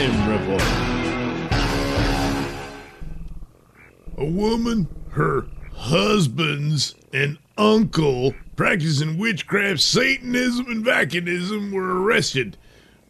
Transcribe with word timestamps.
Crime 0.00 0.30
Report. 0.30 0.62
A 4.16 4.24
woman, 4.24 4.88
her 5.10 5.44
husbands, 5.74 6.94
and 7.12 7.36
uncle 7.58 8.34
practicing 8.56 9.18
witchcraft, 9.18 9.80
Satanism, 9.80 10.68
and 10.68 10.82
Vacanism 10.82 11.70
were 11.70 12.02
arrested 12.02 12.56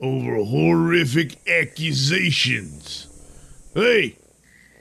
over 0.00 0.42
horrific 0.44 1.36
accusations. 1.47 3.06
Hey, 3.72 4.16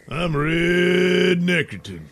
I'm 0.10 0.36
Red 0.36 1.42
Neckerton. 1.42 2.06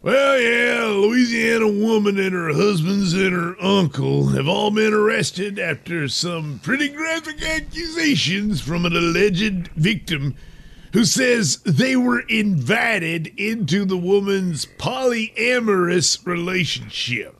Well, 0.00 0.40
yeah, 0.40 0.86
a 0.86 0.94
Louisiana 0.94 1.66
woman 1.66 2.20
and 2.20 2.32
her 2.32 2.52
husbands 2.52 3.14
and 3.14 3.32
her 3.32 3.60
uncle 3.60 4.28
have 4.28 4.46
all 4.46 4.70
been 4.70 4.94
arrested 4.94 5.58
after 5.58 6.06
some 6.06 6.60
pretty 6.62 6.88
graphic 6.88 7.42
accusations 7.42 8.60
from 8.60 8.84
an 8.84 8.96
alleged 8.96 9.68
victim 9.74 10.36
who 10.92 11.04
says 11.04 11.56
they 11.64 11.96
were 11.96 12.20
invited 12.20 13.32
into 13.36 13.84
the 13.84 13.96
woman's 13.96 14.66
polyamorous 14.66 16.24
relationship. 16.24 17.34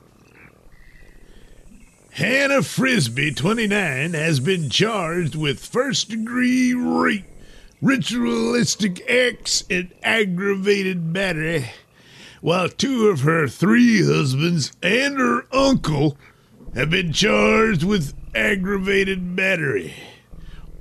Hannah 2.11 2.62
Frisbie, 2.62 3.34
29, 3.34 4.14
has 4.14 4.41
been 4.41 4.69
charged 4.69 5.36
with 5.36 5.64
first 5.64 6.09
degree 6.09 6.75
rape, 6.75 7.25
ritualistic 7.81 9.09
acts, 9.09 9.62
and 9.70 9.95
aggravated 10.03 11.12
battery 11.12 11.67
while 12.41 12.69
two 12.69 13.08
of 13.08 13.20
her 13.20 13.48
three 13.48 14.03
husbands 14.05 14.72
and 14.83 15.19
her 15.19 15.47
uncle 15.53 16.17
have 16.75 16.91
been 16.91 17.12
charged 17.12 17.83
with 17.83 18.14
aggravated 18.34 19.34
battery. 19.34 19.95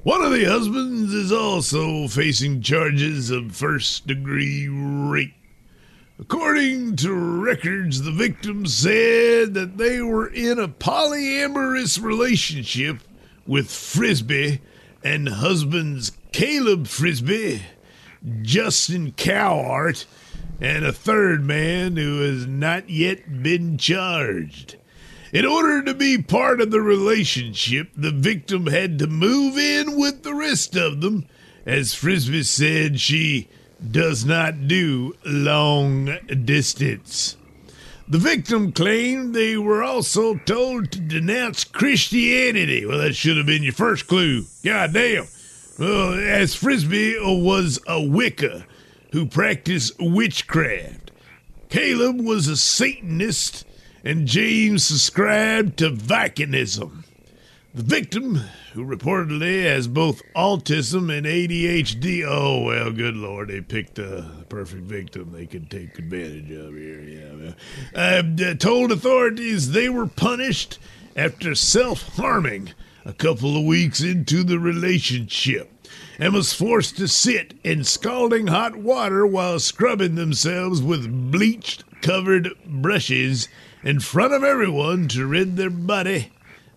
One 0.04 0.22
of 0.22 0.32
the 0.32 0.46
husbands 0.46 1.14
is 1.14 1.32
also 1.32 2.08
facing 2.08 2.62
charges 2.62 3.30
of 3.30 3.56
first 3.56 4.08
degree 4.08 4.68
rape. 4.68 5.34
According 6.20 6.96
to 6.98 7.14
records, 7.14 8.02
the 8.02 8.12
victim 8.12 8.66
said 8.66 9.54
that 9.54 9.78
they 9.78 10.02
were 10.02 10.28
in 10.28 10.60
a 10.60 10.68
polyamorous 10.68 12.02
relationship 12.02 13.00
with 13.46 13.70
Frisbie 13.70 14.62
and 15.04 15.30
husbands 15.30 16.12
Caleb 16.32 16.88
Frisbie, 16.88 17.62
Justin 18.42 19.12
Cowart, 19.12 20.06
and 20.60 20.86
a 20.86 20.92
third 20.92 21.44
man 21.44 21.98
who 21.98 22.22
has 22.22 22.48
not 22.48 22.90
yet 22.90 23.44
been 23.44 23.78
charged. 23.78 24.76
In 25.34 25.46
order 25.46 25.84
to 25.84 25.94
be 25.94 26.22
part 26.22 26.62
of 26.62 26.72
the 26.72 26.82
relationship, 26.82 27.90
the 27.96 28.12
victim 28.12 28.68
had 28.68 28.98
to 29.00 29.08
move 29.08 29.58
in 29.58 30.00
with 30.00 30.24
the 30.24 30.34
rest 30.34 30.76
of 30.76 31.02
them. 31.02 31.28
As 31.66 31.94
Frisbie 31.94 32.44
said, 32.44 33.00
she 33.00 33.50
does 33.92 34.26
not 34.26 34.68
do 34.68 35.14
long 35.26 36.18
distance. 36.46 37.36
The 38.08 38.18
victim 38.18 38.72
claimed 38.72 39.36
they 39.36 39.58
were 39.58 39.84
also 39.84 40.36
told 40.36 40.92
to 40.92 41.00
denounce 41.02 41.66
Christianity. 41.66 42.86
Well, 42.86 43.00
that 43.00 43.16
should 43.16 43.36
have 43.36 43.46
been 43.46 43.64
your 43.64 43.74
first 43.74 44.08
clue. 44.08 44.46
God 44.64 44.94
damn. 44.94 45.28
Well, 45.78 46.14
as 46.14 46.56
Frisbie 46.56 47.18
was 47.20 47.82
a 47.86 48.02
Wicca 48.02 48.66
who 49.12 49.26
practiced 49.26 49.94
witchcraft. 50.00 51.12
Caleb 51.70 52.22
was 52.22 52.48
a 52.48 52.56
Satanist, 52.58 53.66
and 54.04 54.28
James 54.28 54.86
subscribed 54.86 55.78
to 55.78 55.90
Vicanism. 55.90 57.04
The 57.74 57.84
victim, 57.84 58.42
who 58.74 58.86
reportedly 58.86 59.64
has 59.64 59.88
both 59.88 60.22
autism 60.36 61.16
and 61.16 61.28
ADHD, 61.28 62.26
oh, 62.26 62.64
well, 62.64 62.92
good 62.92 63.16
Lord, 63.16 63.50
they 63.50 63.62
picked 63.62 63.96
the 63.96 64.46
perfect 64.50 64.84
victim 64.84 65.32
they 65.32 65.46
could 65.46 65.70
take 65.70 66.00
advantage 66.00 66.50
of 66.52 66.74
here. 66.74 67.54
Yeah, 67.94 68.50
uh, 68.50 68.54
told 68.56 68.92
authorities 68.92 69.72
they 69.72 69.90
were 69.90 70.08
punished 70.08 70.80
after 71.16 71.54
self 71.54 72.16
harming 72.16 72.72
a 73.06 73.14
couple 73.14 73.58
of 73.58 73.66
weeks 73.66 74.02
into 74.02 74.44
the 74.44 74.60
relationship 74.60 75.77
and 76.20 76.34
was 76.34 76.54
forced 76.54 76.98
to 76.98 77.08
sit 77.08 77.54
in 77.64 77.84
scalding 77.84 78.48
hot 78.48 78.76
water 78.76 79.26
while 79.26 79.60
scrubbing 79.60 80.16
themselves 80.16 80.82
with 80.82 81.32
bleached 81.32 81.84
covered 82.02 82.50
brushes 82.66 83.48
in 83.84 84.00
front 84.00 84.34
of 84.34 84.44
everyone 84.44 85.08
to 85.08 85.26
rid 85.26 85.56
their 85.56 85.70
body 85.70 86.32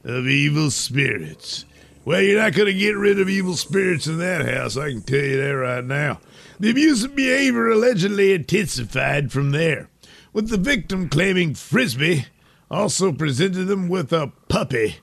of 0.04 0.26
evil 0.26 0.70
spirits. 0.70 1.64
Well, 2.04 2.22
you're 2.22 2.40
not 2.40 2.54
going 2.54 2.66
to 2.66 2.78
get 2.78 2.96
rid 2.96 3.20
of 3.20 3.28
evil 3.28 3.56
spirits 3.56 4.06
in 4.06 4.18
that 4.18 4.46
house, 4.46 4.76
I 4.76 4.90
can 4.90 5.02
tell 5.02 5.18
you 5.20 5.36
that 5.36 5.50
right 5.50 5.84
now. 5.84 6.20
The 6.58 6.70
abusive 6.70 7.14
behavior 7.14 7.68
allegedly 7.68 8.32
intensified 8.32 9.32
from 9.32 9.50
there, 9.50 9.88
with 10.32 10.48
the 10.48 10.56
victim 10.56 11.08
claiming 11.08 11.54
Frisbie 11.54 12.26
also 12.70 13.12
presented 13.12 13.64
them 13.64 13.88
with 13.88 14.12
a 14.12 14.32
puppy 14.48 14.96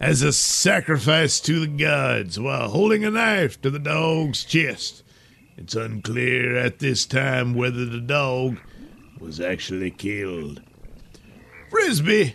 as 0.00 0.22
a 0.22 0.32
sacrifice 0.32 1.40
to 1.40 1.60
the 1.60 1.66
gods 1.66 2.38
while 2.38 2.68
holding 2.68 3.04
a 3.04 3.10
knife 3.10 3.60
to 3.62 3.70
the 3.70 3.78
dog's 3.78 4.44
chest. 4.44 5.02
It's 5.56 5.74
unclear 5.74 6.56
at 6.56 6.80
this 6.80 7.06
time 7.06 7.54
whether 7.54 7.84
the 7.84 8.00
dog 8.00 8.58
was 9.18 9.40
actually 9.40 9.90
killed. 9.90 10.60
Frisbie 11.70 12.34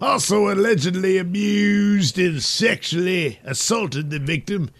also 0.00 0.52
allegedly 0.52 1.18
abused 1.18 2.18
and 2.18 2.42
sexually 2.42 3.38
assaulted 3.44 4.10
the 4.10 4.18
victim 4.18 4.70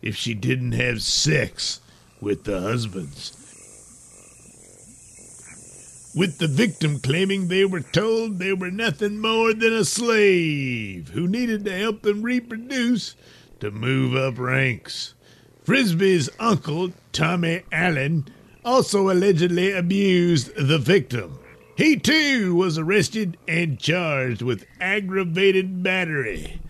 if 0.00 0.16
she 0.16 0.34
didn't 0.34 0.72
have 0.72 1.02
sex 1.02 1.80
with 2.20 2.44
the 2.44 2.60
husbands. 2.60 3.41
With 6.14 6.36
the 6.36 6.46
victim 6.46 7.00
claiming 7.00 7.48
they 7.48 7.64
were 7.64 7.80
told 7.80 8.38
they 8.38 8.52
were 8.52 8.70
nothing 8.70 9.18
more 9.18 9.54
than 9.54 9.72
a 9.72 9.82
slave 9.82 11.08
who 11.14 11.26
needed 11.26 11.64
to 11.64 11.78
help 11.78 12.02
them 12.02 12.22
reproduce 12.22 13.16
to 13.60 13.70
move 13.70 14.14
up 14.14 14.38
ranks. 14.38 15.14
Frisbie's 15.64 16.28
uncle, 16.38 16.92
Tommy 17.12 17.62
Allen, 17.72 18.26
also 18.62 19.08
allegedly 19.10 19.72
abused 19.72 20.54
the 20.54 20.78
victim. 20.78 21.38
He 21.78 21.96
too 21.96 22.54
was 22.56 22.76
arrested 22.76 23.38
and 23.48 23.78
charged 23.78 24.42
with 24.42 24.66
aggravated 24.80 25.82
battery. 25.82 26.60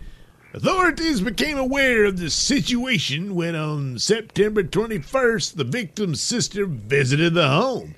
Authorities 0.53 1.19
became 1.19 1.57
aware 1.57 2.05
of 2.05 2.17
the 2.17 2.29
situation 2.29 3.35
when 3.35 3.55
on 3.55 3.99
September 3.99 4.63
21st 4.63 5.55
the 5.55 5.65
victim's 5.65 6.21
sister 6.21 6.65
visited 6.65 7.33
the 7.33 7.49
home 7.49 7.95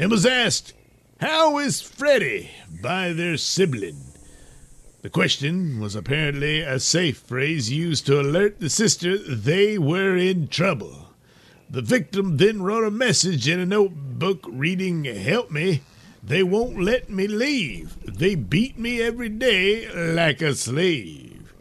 and 0.00 0.10
was 0.10 0.24
asked, 0.24 0.72
How 1.20 1.58
is 1.58 1.82
Freddie? 1.82 2.50
by 2.82 3.12
their 3.12 3.36
sibling. 3.36 4.00
The 5.02 5.10
question 5.10 5.78
was 5.78 5.94
apparently 5.94 6.62
a 6.62 6.80
safe 6.80 7.18
phrase 7.18 7.70
used 7.70 8.06
to 8.06 8.18
alert 8.18 8.60
the 8.60 8.70
sister 8.70 9.18
they 9.18 9.76
were 9.76 10.16
in 10.16 10.48
trouble. 10.48 11.10
The 11.68 11.82
victim 11.82 12.38
then 12.38 12.62
wrote 12.62 12.84
a 12.84 12.90
message 12.90 13.46
in 13.46 13.60
a 13.60 13.66
notebook 13.66 14.46
reading, 14.48 15.04
Help 15.04 15.50
me. 15.50 15.82
They 16.22 16.42
won't 16.42 16.80
let 16.80 17.10
me 17.10 17.26
leave. 17.26 17.96
They 18.04 18.34
beat 18.34 18.78
me 18.78 19.02
every 19.02 19.28
day 19.28 19.86
like 20.14 20.40
a 20.40 20.54
slave. 20.54 21.52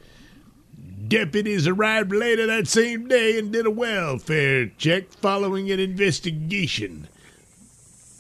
Deputies 1.08 1.68
arrived 1.68 2.14
later 2.14 2.46
that 2.48 2.68
same 2.68 3.10
day 3.10 3.38
and 3.38 3.52
did 3.52 3.66
a 3.66 3.72
welfare 3.72 4.68
check 4.78 5.12
following 5.12 5.70
an 5.72 5.80
investigation. 5.80 7.10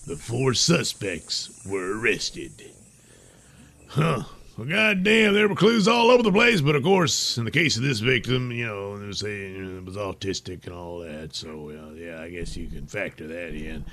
The 0.10 0.16
four 0.16 0.56
suspects 0.56 1.64
were 1.68 1.96
arrested. 1.96 2.52
Huh. 3.90 4.24
Well, 4.58 4.68
goddamn, 4.68 5.36
there 5.36 5.48
were 5.48 5.54
clues 5.54 5.88
all 5.88 6.10
over 6.10 6.24
the 6.24 6.32
place, 6.32 6.62
but 6.62 6.76
of 6.76 6.82
course, 6.82 7.38
in 7.38 7.46
the 7.46 7.52
case 7.52 7.78
of 7.78 7.84
this 7.84 8.00
victim, 8.00 8.52
you 8.52 8.66
know, 8.66 8.98
they 8.98 9.12
saying 9.12 9.78
it 9.78 9.86
was 9.86 9.98
autistic 9.98 10.66
and 10.66 10.74
all 10.74 10.98
that. 11.02 11.36
So, 11.36 11.70
uh, 11.70 11.94
yeah, 11.94 12.24
I 12.24 12.30
guess 12.32 12.58
you 12.58 12.66
can 12.66 12.88
factor 12.88 13.28
that 13.28 13.54
in. 13.54 13.86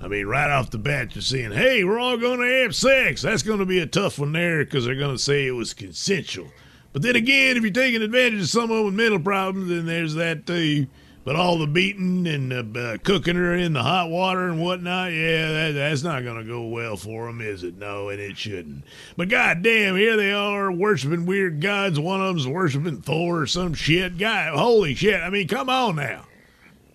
I 0.00 0.06
mean, 0.06 0.26
right 0.26 0.48
off 0.48 0.70
the 0.70 0.78
bat, 0.78 1.16
you're 1.16 1.22
saying, 1.22 1.50
hey, 1.50 1.82
we're 1.82 1.98
all 1.98 2.16
going 2.16 2.38
to 2.38 2.62
have 2.62 2.76
sex. 2.76 3.22
That's 3.22 3.42
going 3.42 3.58
to 3.58 3.66
be 3.66 3.80
a 3.80 3.86
tough 3.86 4.20
one 4.20 4.30
there 4.30 4.64
because 4.64 4.84
they're 4.84 4.94
going 4.94 5.16
to 5.16 5.22
say 5.22 5.48
it 5.48 5.50
was 5.50 5.74
consensual. 5.74 6.46
But 6.92 7.02
then 7.02 7.16
again, 7.16 7.56
if 7.56 7.64
you're 7.64 7.72
taking 7.72 8.02
advantage 8.02 8.40
of 8.40 8.48
someone 8.48 8.84
with 8.84 8.94
mental 8.94 9.18
problems, 9.18 9.68
then 9.68 9.86
there's 9.86 10.14
that 10.14 10.46
too. 10.46 10.86
But 11.26 11.34
all 11.34 11.58
the 11.58 11.66
beating 11.66 12.24
and 12.28 12.52
uh, 12.52 12.78
uh, 12.78 12.98
cooking 13.02 13.34
her 13.34 13.52
in 13.52 13.72
the 13.72 13.82
hot 13.82 14.10
water 14.10 14.48
and 14.48 14.62
whatnot, 14.62 15.12
yeah, 15.12 15.50
that, 15.50 15.72
that's 15.72 16.04
not 16.04 16.22
going 16.22 16.38
to 16.38 16.44
go 16.44 16.62
well 16.68 16.96
for 16.96 17.26
them, 17.26 17.40
is 17.40 17.64
it? 17.64 17.76
No, 17.76 18.10
and 18.10 18.20
it 18.20 18.38
shouldn't. 18.38 18.84
But 19.16 19.28
goddamn, 19.28 19.96
here 19.96 20.16
they 20.16 20.32
are 20.32 20.70
worshiping 20.70 21.26
weird 21.26 21.60
gods. 21.60 21.98
One 21.98 22.20
of 22.20 22.28
them's 22.28 22.46
worshiping 22.46 23.02
Thor 23.02 23.40
or 23.40 23.46
some 23.48 23.74
shit. 23.74 24.18
God, 24.18 24.56
holy 24.56 24.94
shit. 24.94 25.20
I 25.20 25.28
mean, 25.30 25.48
come 25.48 25.68
on 25.68 25.96
now. 25.96 26.26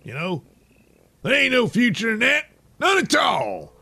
You 0.06 0.14
know? 0.14 0.44
There 1.24 1.34
ain't 1.34 1.52
no 1.52 1.68
future 1.68 2.14
in 2.14 2.20
that. 2.20 2.46
None 2.80 3.00
at 3.00 3.14
all. 3.18 3.74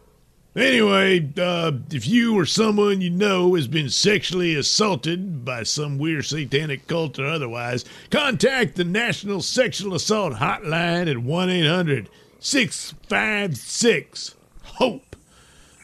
Anyway, 0.55 1.29
uh, 1.37 1.71
if 1.91 2.07
you 2.07 2.35
or 2.37 2.43
someone 2.43 3.01
you 3.01 3.09
know 3.11 3.53
has 3.53 3.67
been 3.67 3.89
sexually 3.89 4.55
assaulted 4.55 5.45
by 5.45 5.61
some 5.61 5.99
weird 5.99 6.25
satanic 6.25 6.87
cult 6.87 7.19
or 7.19 7.27
otherwise, 7.27 7.85
contact 8.09 8.75
the 8.75 8.83
National 8.83 9.43
Sexual 9.43 9.93
Assault 9.93 10.33
Hotline 10.33 11.07
at 11.09 11.19
1 11.19 11.49
800 11.51 12.09
656 12.39 14.35
HOPE. 14.63 15.15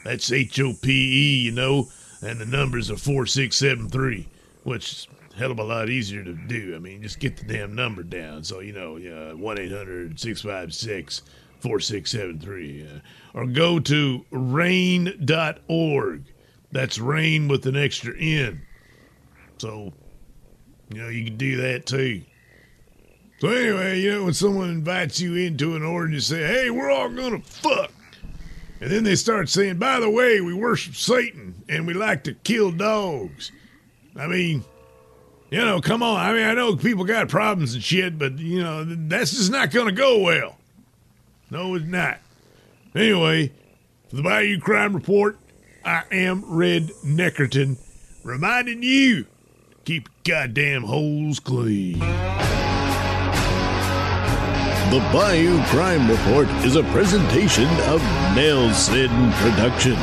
That's 0.04 0.32
H 0.32 0.58
O 0.60 0.72
P 0.72 0.90
E, 0.90 1.44
you 1.44 1.52
know, 1.52 1.88
and 2.20 2.40
the 2.40 2.46
numbers 2.46 2.90
are 2.90 2.96
4673, 2.96 4.26
which 4.64 4.90
is 4.90 5.08
a 5.32 5.38
hell 5.38 5.52
of 5.52 5.60
a 5.60 5.64
lot 5.64 5.88
easier 5.88 6.24
to 6.24 6.34
do. 6.34 6.74
I 6.74 6.80
mean, 6.80 7.02
just 7.02 7.20
get 7.20 7.36
the 7.36 7.44
damn 7.44 7.76
number 7.76 8.02
down. 8.02 8.42
So, 8.42 8.58
you 8.58 8.72
know, 8.72 8.94
1 9.36 9.58
800 9.58 10.18
656 10.18 11.22
4673. 11.68 12.86
Uh, 12.86 13.00
or 13.36 13.46
go 13.46 13.78
to 13.78 14.24
rainn.org. 14.32 16.24
That's 16.72 16.98
rain 16.98 17.48
with 17.48 17.66
an 17.66 17.76
extra 17.76 18.16
N. 18.16 18.62
So, 19.58 19.92
you 20.90 21.02
know, 21.02 21.08
you 21.08 21.24
can 21.26 21.36
do 21.36 21.56
that 21.58 21.86
too. 21.86 22.22
So, 23.38 23.48
anyway, 23.48 24.00
you 24.00 24.12
know, 24.12 24.24
when 24.24 24.32
someone 24.32 24.70
invites 24.70 25.20
you 25.20 25.34
into 25.34 25.76
an 25.76 25.82
order 25.82 26.06
and 26.06 26.14
you 26.14 26.20
say, 26.20 26.46
hey, 26.46 26.70
we're 26.70 26.90
all 26.90 27.10
going 27.10 27.40
to 27.40 27.46
fuck. 27.46 27.92
And 28.80 28.90
then 28.90 29.04
they 29.04 29.14
start 29.14 29.48
saying, 29.48 29.78
by 29.78 30.00
the 30.00 30.10
way, 30.10 30.40
we 30.40 30.54
worship 30.54 30.94
Satan 30.94 31.62
and 31.68 31.86
we 31.86 31.94
like 31.94 32.24
to 32.24 32.34
kill 32.34 32.70
dogs. 32.72 33.52
I 34.18 34.26
mean, 34.26 34.64
you 35.50 35.64
know, 35.64 35.80
come 35.80 36.02
on. 36.02 36.18
I 36.18 36.32
mean, 36.32 36.44
I 36.44 36.54
know 36.54 36.76
people 36.76 37.04
got 37.04 37.28
problems 37.28 37.74
and 37.74 37.82
shit, 37.82 38.18
but, 38.18 38.38
you 38.38 38.62
know, 38.62 38.84
that's 38.84 39.32
just 39.32 39.50
not 39.50 39.70
going 39.70 39.86
to 39.86 39.92
go 39.92 40.20
well. 40.20 40.55
No, 41.50 41.74
it's 41.76 41.86
not. 41.86 42.18
Anyway, 42.94 43.52
for 44.08 44.16
the 44.16 44.22
Bayou 44.22 44.58
Crime 44.58 44.94
Report, 44.94 45.38
I 45.84 46.02
am 46.10 46.44
Red 46.44 46.88
Neckerton, 47.04 47.76
reminding 48.24 48.82
you 48.82 49.24
to 49.24 49.28
keep 49.84 50.08
goddamn 50.24 50.82
holes 50.82 51.38
clean. 51.38 52.00
The 54.90 55.00
Bayou 55.12 55.62
Crime 55.64 56.10
Report 56.10 56.48
is 56.64 56.74
a 56.74 56.82
presentation 56.84 57.68
of 57.82 58.02
Nelson 58.34 59.08
Productions. 59.34 59.98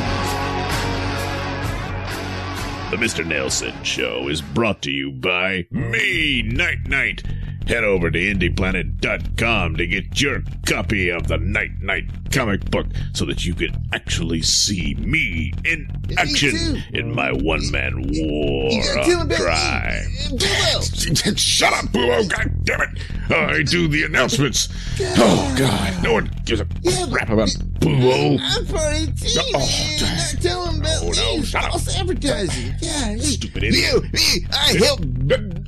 The 2.90 2.96
Mr. 2.96 3.26
Nelson 3.26 3.74
Show 3.82 4.28
is 4.28 4.40
brought 4.40 4.80
to 4.82 4.90
you 4.90 5.10
by 5.10 5.66
me, 5.70 6.42
Night 6.42 6.86
Knight 6.86 7.22
Head 7.66 7.82
over 7.84 8.10
to 8.10 8.18
IndiePlanet.com 8.18 9.76
to 9.76 9.86
get 9.86 10.20
your 10.20 10.42
copy 10.66 11.08
of 11.10 11.26
the 11.28 11.38
Night 11.38 11.80
Knight 11.80 12.04
comic 12.30 12.68
book 12.70 12.86
so 13.14 13.24
that 13.24 13.44
you 13.44 13.54
can 13.54 13.70
actually 13.92 14.42
see 14.42 14.94
me 14.96 15.52
in 15.64 15.88
action 16.18 16.82
in 16.92 17.14
my 17.14 17.32
one 17.32 17.70
man 17.70 18.02
war 18.06 18.70
on 18.98 19.30
crime. 19.30 20.08
Shut 21.36 21.72
up, 21.72 21.90
Boo! 21.92 22.28
God 22.28 22.50
damn 22.64 22.80
it! 22.82 23.30
I 23.30 23.62
do 23.62 23.88
the 23.88 24.02
announcements. 24.04 24.68
Oh, 25.00 25.54
God. 25.56 26.02
No 26.02 26.14
one 26.14 26.30
gives 26.44 26.60
a 26.60 26.66
crap 27.10 27.30
about 27.30 27.54
Boo! 27.80 28.38
I'm 28.40 28.66
part 28.66 28.94
of 28.94 29.20
the 29.20 29.26
team. 29.26 29.54
Oh. 29.54 29.98
Not 30.02 30.42
tell 30.42 30.66
him 30.66 30.80
about 30.80 31.02
Oh, 31.02 31.12
no, 31.16 31.36
me. 31.38 31.42
shut 31.44 31.64
up. 31.64 31.80
Advertising. 31.98 33.18
Stupid 33.20 33.64
idiot. 33.64 34.04
I 34.52 34.74
help 34.78 35.00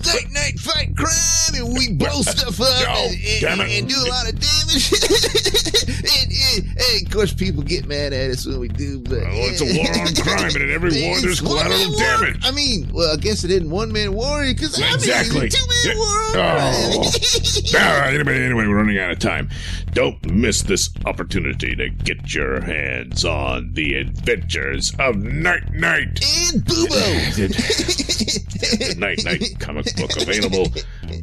Night 0.04 0.31
Knight 0.32 0.58
fight 0.60 0.96
crime, 0.96 1.54
and 1.54 1.76
we 1.76 1.93
blow 1.93 2.20
stuff 2.22 2.60
up 2.60 2.66
Oh, 2.88 3.08
and, 3.10 3.60
and, 3.60 3.70
and 3.70 3.88
do 3.88 3.96
a 3.96 4.08
lot 4.08 4.28
of 4.28 4.38
damage. 4.38 4.93
and, 4.93 6.32
and 6.58 7.06
of 7.06 7.12
course, 7.12 7.32
people 7.35 7.62
get 7.62 7.87
mad 7.87 8.12
at 8.12 8.31
us 8.31 8.47
when 8.47 8.58
we 8.61 8.69
do, 8.69 8.99
but 9.00 9.19
Well, 9.20 9.29
it's 9.32 9.61
a 9.61 9.64
war 9.76 9.88
on 10.00 10.14
crime, 10.14 10.55
and 10.55 10.62
in 10.64 10.70
every 10.73 11.03
war, 11.06 11.20
there's 11.20 11.41
collateral 11.41 11.91
war. 11.91 11.99
damage. 11.99 12.41
I 12.44 12.50
mean, 12.50 12.91
well, 12.93 13.12
I 13.12 13.17
guess 13.17 13.44
it 13.44 13.50
isn't 13.50 13.69
one 13.70 13.93
man 13.93 14.14
war 14.14 14.44
because 14.44 14.81
I 14.81 14.94
Exactly. 14.94 15.41
mean, 15.43 15.50
two 15.50 15.67
man 15.67 15.85
Yeah. 15.85 15.94
war 15.97 16.23
Oh. 16.38 17.03
All 17.79 17.99
right, 18.00 18.12
anyway, 18.14 18.43
anyway, 18.44 18.67
we're 18.67 18.76
running 18.76 18.99
out 18.99 19.11
of 19.11 19.19
time. 19.19 19.49
Don't 19.93 20.23
miss 20.31 20.61
this 20.62 20.91
opportunity 21.06 21.75
to 21.76 21.88
get 21.88 22.35
your 22.35 22.61
hands 22.61 23.25
on 23.25 23.73
the 23.73 23.94
adventures 23.94 24.93
of 24.99 25.17
Night 25.17 25.73
Knight. 25.73 26.20
and 26.53 26.62
Boobo. 26.64 27.37
the 27.37 28.94
Night 28.99 29.25
Knight 29.25 29.58
comic 29.58 29.87
book 29.97 30.14
available 30.20 30.67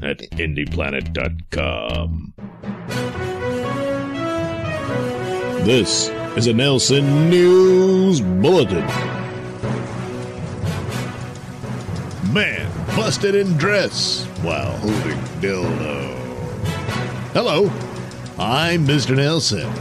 at 0.01 0.19
IndiePlanet.com. 0.31 2.33
This 5.63 6.10
is 6.36 6.48
a 6.48 6.54
Nelson 6.54 7.30
News 7.30 8.19
Bulletin. 8.19 8.86
Man 12.33 12.69
busted 12.98 13.33
in 13.33 13.56
dress 13.56 14.25
while 14.42 14.75
holding 14.80 15.18
dildo. 15.39 16.15
Hello, 17.31 17.71
I'm 18.38 18.86
Mr. 18.86 19.15
Nelson. 19.15 19.71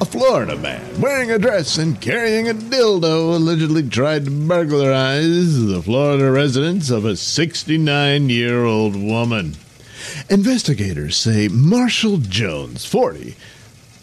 A 0.00 0.04
Florida 0.04 0.56
man 0.56 1.00
wearing 1.00 1.30
a 1.30 1.38
dress 1.38 1.78
and 1.78 2.00
carrying 2.00 2.48
a 2.48 2.54
dildo 2.54 3.36
allegedly 3.36 3.88
tried 3.88 4.24
to 4.24 4.32
burglarize 4.32 5.66
the 5.66 5.80
Florida 5.80 6.32
residence 6.32 6.90
of 6.90 7.04
a 7.04 7.14
69 7.14 8.28
year 8.28 8.64
old 8.64 8.96
woman. 8.96 9.54
Investigators 10.28 11.16
say 11.16 11.46
Marshall 11.46 12.16
Jones, 12.16 12.84
40, 12.84 13.36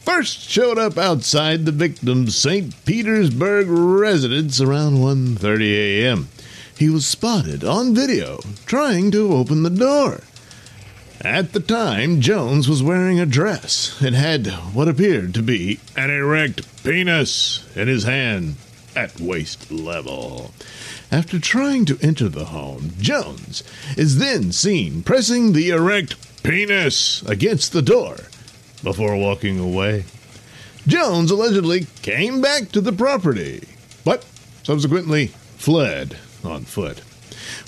first 0.02 0.50
showed 0.50 0.78
up 0.78 0.98
outside 0.98 1.66
the 1.66 1.72
victim's 1.72 2.36
St. 2.36 2.74
Petersburg 2.86 3.68
residence 3.68 4.60
around 4.62 4.98
1:30 4.98 5.74
a.m. 5.74 6.30
He 6.78 6.90
was 6.90 7.06
spotted 7.06 7.64
on 7.64 7.94
video 7.94 8.40
trying 8.66 9.12
to 9.12 9.34
open 9.34 9.64
the 9.64 9.70
door. 9.70 10.22
At 11.22 11.52
the 11.52 11.60
time, 11.60 12.22
Jones 12.22 12.70
was 12.70 12.82
wearing 12.82 13.20
a 13.20 13.26
dress 13.26 14.02
and 14.02 14.16
had 14.16 14.48
what 14.74 14.88
appeared 14.88 15.34
to 15.34 15.44
be 15.44 15.80
an 15.98 16.10
erect 16.10 16.62
penis 16.84 17.66
in 17.76 17.90
his 17.90 18.06
hand 18.06 18.56
at 18.96 19.20
waist 19.20 19.70
level. 19.70 20.54
After 21.12 21.40
trying 21.40 21.84
to 21.86 22.00
enter 22.02 22.30
the 22.30 22.46
home, 22.46 22.94
Jones 23.02 23.64
is 23.98 24.18
then 24.18 24.52
seen 24.54 25.04
pressing 25.04 25.52
the 25.52 25.72
erect 25.72 26.16
penis 26.44 27.22
against 27.24 27.74
the 27.74 27.82
door 27.82 28.18
before 28.80 29.16
walking 29.16 29.60
away. 29.60 30.06
Jones 30.88 31.32
allegedly 31.32 31.88
came 32.02 32.42
back 32.42 32.72
to 32.72 32.82
the 32.82 32.94
property, 32.94 33.64
but 34.04 34.26
subsequently 34.64 35.28
fled 35.58 36.18
on 36.44 36.64
foot. 36.64 37.00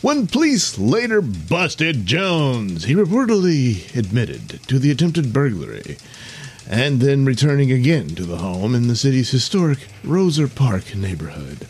When 0.01 0.27
police 0.27 0.79
later 0.79 1.21
busted 1.21 2.05
Jones, 2.05 2.85
he 2.85 2.95
reportedly 2.95 3.95
admitted 3.95 4.61
to 4.67 4.79
the 4.79 4.91
attempted 4.91 5.33
burglary 5.33 5.97
and 6.69 7.01
then 7.01 7.25
returning 7.25 7.71
again 7.71 8.09
to 8.15 8.23
the 8.23 8.37
home 8.37 8.73
in 8.73 8.87
the 8.87 8.95
city's 8.95 9.31
historic 9.31 9.79
Roser 10.03 10.53
Park 10.53 10.95
neighborhood. 10.95 11.67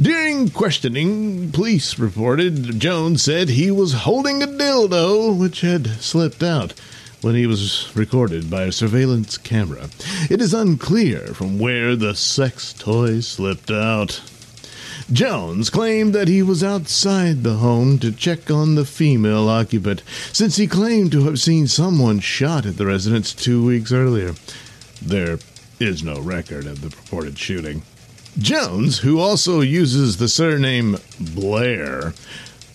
During 0.00 0.48
questioning, 0.48 1.52
police 1.52 1.98
reported 1.98 2.80
Jones 2.80 3.22
said 3.22 3.50
he 3.50 3.70
was 3.70 3.92
holding 3.92 4.42
a 4.42 4.46
dildo 4.46 5.36
which 5.36 5.60
had 5.60 5.86
slipped 6.00 6.42
out 6.42 6.72
when 7.20 7.34
he 7.34 7.46
was 7.46 7.90
recorded 7.94 8.50
by 8.50 8.62
a 8.62 8.72
surveillance 8.72 9.38
camera. 9.38 9.88
It 10.30 10.40
is 10.40 10.54
unclear 10.54 11.28
from 11.34 11.58
where 11.58 11.96
the 11.96 12.14
sex 12.14 12.72
toy 12.72 13.20
slipped 13.20 13.70
out. 13.70 14.20
Jones 15.12 15.70
claimed 15.70 16.14
that 16.14 16.28
he 16.28 16.42
was 16.42 16.62
outside 16.62 17.42
the 17.42 17.54
home 17.54 17.98
to 18.00 18.12
check 18.12 18.50
on 18.50 18.74
the 18.74 18.84
female 18.84 19.48
occupant, 19.48 20.02
since 20.32 20.56
he 20.56 20.66
claimed 20.66 21.12
to 21.12 21.24
have 21.24 21.40
seen 21.40 21.66
someone 21.66 22.20
shot 22.20 22.66
at 22.66 22.76
the 22.76 22.86
residence 22.86 23.32
two 23.32 23.64
weeks 23.64 23.90
earlier. 23.90 24.34
There 25.00 25.38
is 25.80 26.02
no 26.02 26.20
record 26.20 26.66
of 26.66 26.82
the 26.82 26.90
purported 26.90 27.38
shooting. 27.38 27.82
Jones, 28.38 28.98
who 28.98 29.18
also 29.18 29.60
uses 29.60 30.18
the 30.18 30.28
surname 30.28 30.98
Blair, 31.18 32.12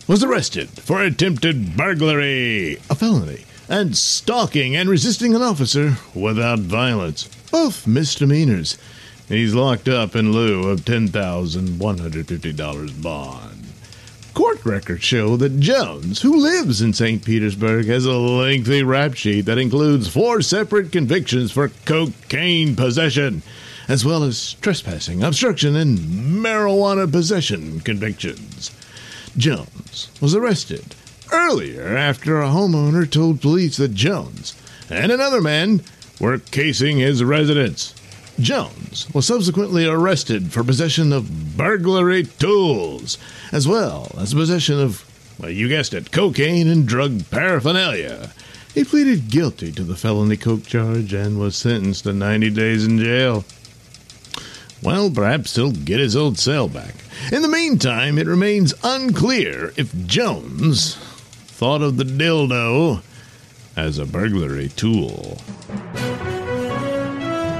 was 0.07 0.23
arrested 0.23 0.69
for 0.69 1.01
attempted 1.01 1.77
burglary, 1.77 2.77
a 2.89 2.95
felony, 2.95 3.45
and 3.69 3.95
stalking 3.97 4.75
and 4.75 4.89
resisting 4.89 5.33
an 5.35 5.41
officer 5.41 5.97
without 6.13 6.59
violence, 6.59 7.29
both 7.51 7.87
misdemeanors. 7.87 8.77
He's 9.29 9.53
locked 9.53 9.87
up 9.87 10.13
in 10.15 10.33
lieu 10.33 10.67
of 10.69 10.81
$10,150 10.81 13.01
bond. 13.01 13.59
Court 14.33 14.65
records 14.65 15.03
show 15.03 15.37
that 15.37 15.59
Jones, 15.59 16.21
who 16.21 16.35
lives 16.35 16.81
in 16.81 16.93
St. 16.93 17.23
Petersburg, 17.23 17.85
has 17.85 18.05
a 18.05 18.13
lengthy 18.13 18.83
rap 18.83 19.13
sheet 19.13 19.41
that 19.41 19.59
includes 19.59 20.07
four 20.07 20.41
separate 20.41 20.91
convictions 20.91 21.51
for 21.51 21.69
cocaine 21.85 22.75
possession, 22.75 23.43
as 23.87 24.03
well 24.03 24.23
as 24.23 24.53
trespassing, 24.55 25.21
obstruction, 25.23 25.75
and 25.75 25.99
marijuana 25.99 27.11
possession 27.11 27.79
convictions. 27.81 28.71
Jones 29.37 30.09
was 30.19 30.33
arrested 30.33 30.95
earlier 31.33 31.97
after 31.97 32.41
a 32.41 32.47
homeowner 32.47 33.09
told 33.09 33.41
police 33.41 33.77
that 33.77 33.93
Jones 33.93 34.55
and 34.89 35.11
another 35.11 35.41
man 35.41 35.81
were 36.19 36.37
casing 36.37 36.99
his 36.99 37.23
residence. 37.23 37.95
Jones 38.39 39.07
was 39.13 39.27
subsequently 39.27 39.85
arrested 39.85 40.51
for 40.51 40.63
possession 40.63 41.11
of 41.11 41.57
burglary 41.57 42.23
tools, 42.23 43.17
as 43.51 43.67
well 43.67 44.11
as 44.17 44.33
possession 44.33 44.79
of, 44.79 45.03
well, 45.39 45.51
you 45.51 45.67
guessed 45.67 45.93
it, 45.93 46.11
cocaine 46.11 46.67
and 46.67 46.87
drug 46.87 47.29
paraphernalia. 47.29 48.31
He 48.73 48.83
pleaded 48.83 49.29
guilty 49.29 49.71
to 49.73 49.83
the 49.83 49.95
felony 49.95 50.37
coke 50.37 50.65
charge 50.65 51.13
and 51.13 51.39
was 51.39 51.55
sentenced 51.55 52.05
to 52.05 52.13
90 52.13 52.49
days 52.51 52.85
in 52.85 52.97
jail. 52.97 53.45
Well, 54.81 55.11
perhaps 55.11 55.55
he'll 55.55 55.71
get 55.71 55.99
his 55.99 56.15
old 56.15 56.39
cell 56.39 56.67
back. 56.67 56.95
In 57.31 57.41
the 57.41 57.47
meantime, 57.47 58.17
it 58.17 58.27
remains 58.27 58.73
unclear 58.83 59.73
if 59.77 59.95
Jones 60.07 60.97
thought 61.63 61.81
of 61.81 61.95
the 61.95 62.03
dildo 62.03 63.01
as 63.77 63.97
a 63.97 64.05
burglary 64.05 64.67
tool. 64.67 65.37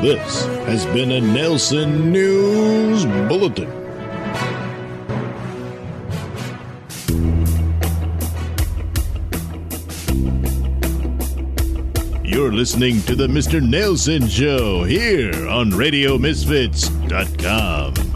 This 0.02 0.46
has 0.66 0.86
been 0.88 1.10
a 1.10 1.22
Nelson 1.22 2.12
News 2.12 3.06
Bulletin. 3.30 3.72
You're 12.26 12.52
listening 12.52 13.02
to 13.04 13.16
the 13.16 13.28
Mr. 13.28 13.66
Nelson 13.66 14.28
Show 14.28 14.84
here 14.84 15.48
on 15.48 15.72
RadioMisfits.com. 15.72 18.13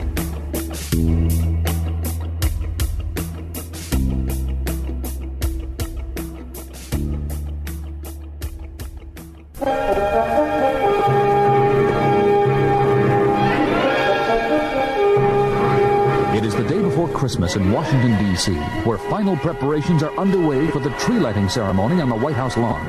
day 16.67 16.81
before 16.81 17.07
Christmas 17.09 17.55
in 17.55 17.71
Washington, 17.71 18.17
D.C., 18.17 18.53
where 18.83 18.97
final 18.97 19.37
preparations 19.37 20.03
are 20.03 20.15
underway 20.17 20.67
for 20.67 20.79
the 20.79 20.89
tree 20.91 21.17
lighting 21.17 21.47
ceremony 21.47 22.01
on 22.01 22.09
the 22.09 22.15
White 22.15 22.35
House 22.35 22.57
lawn. 22.57 22.85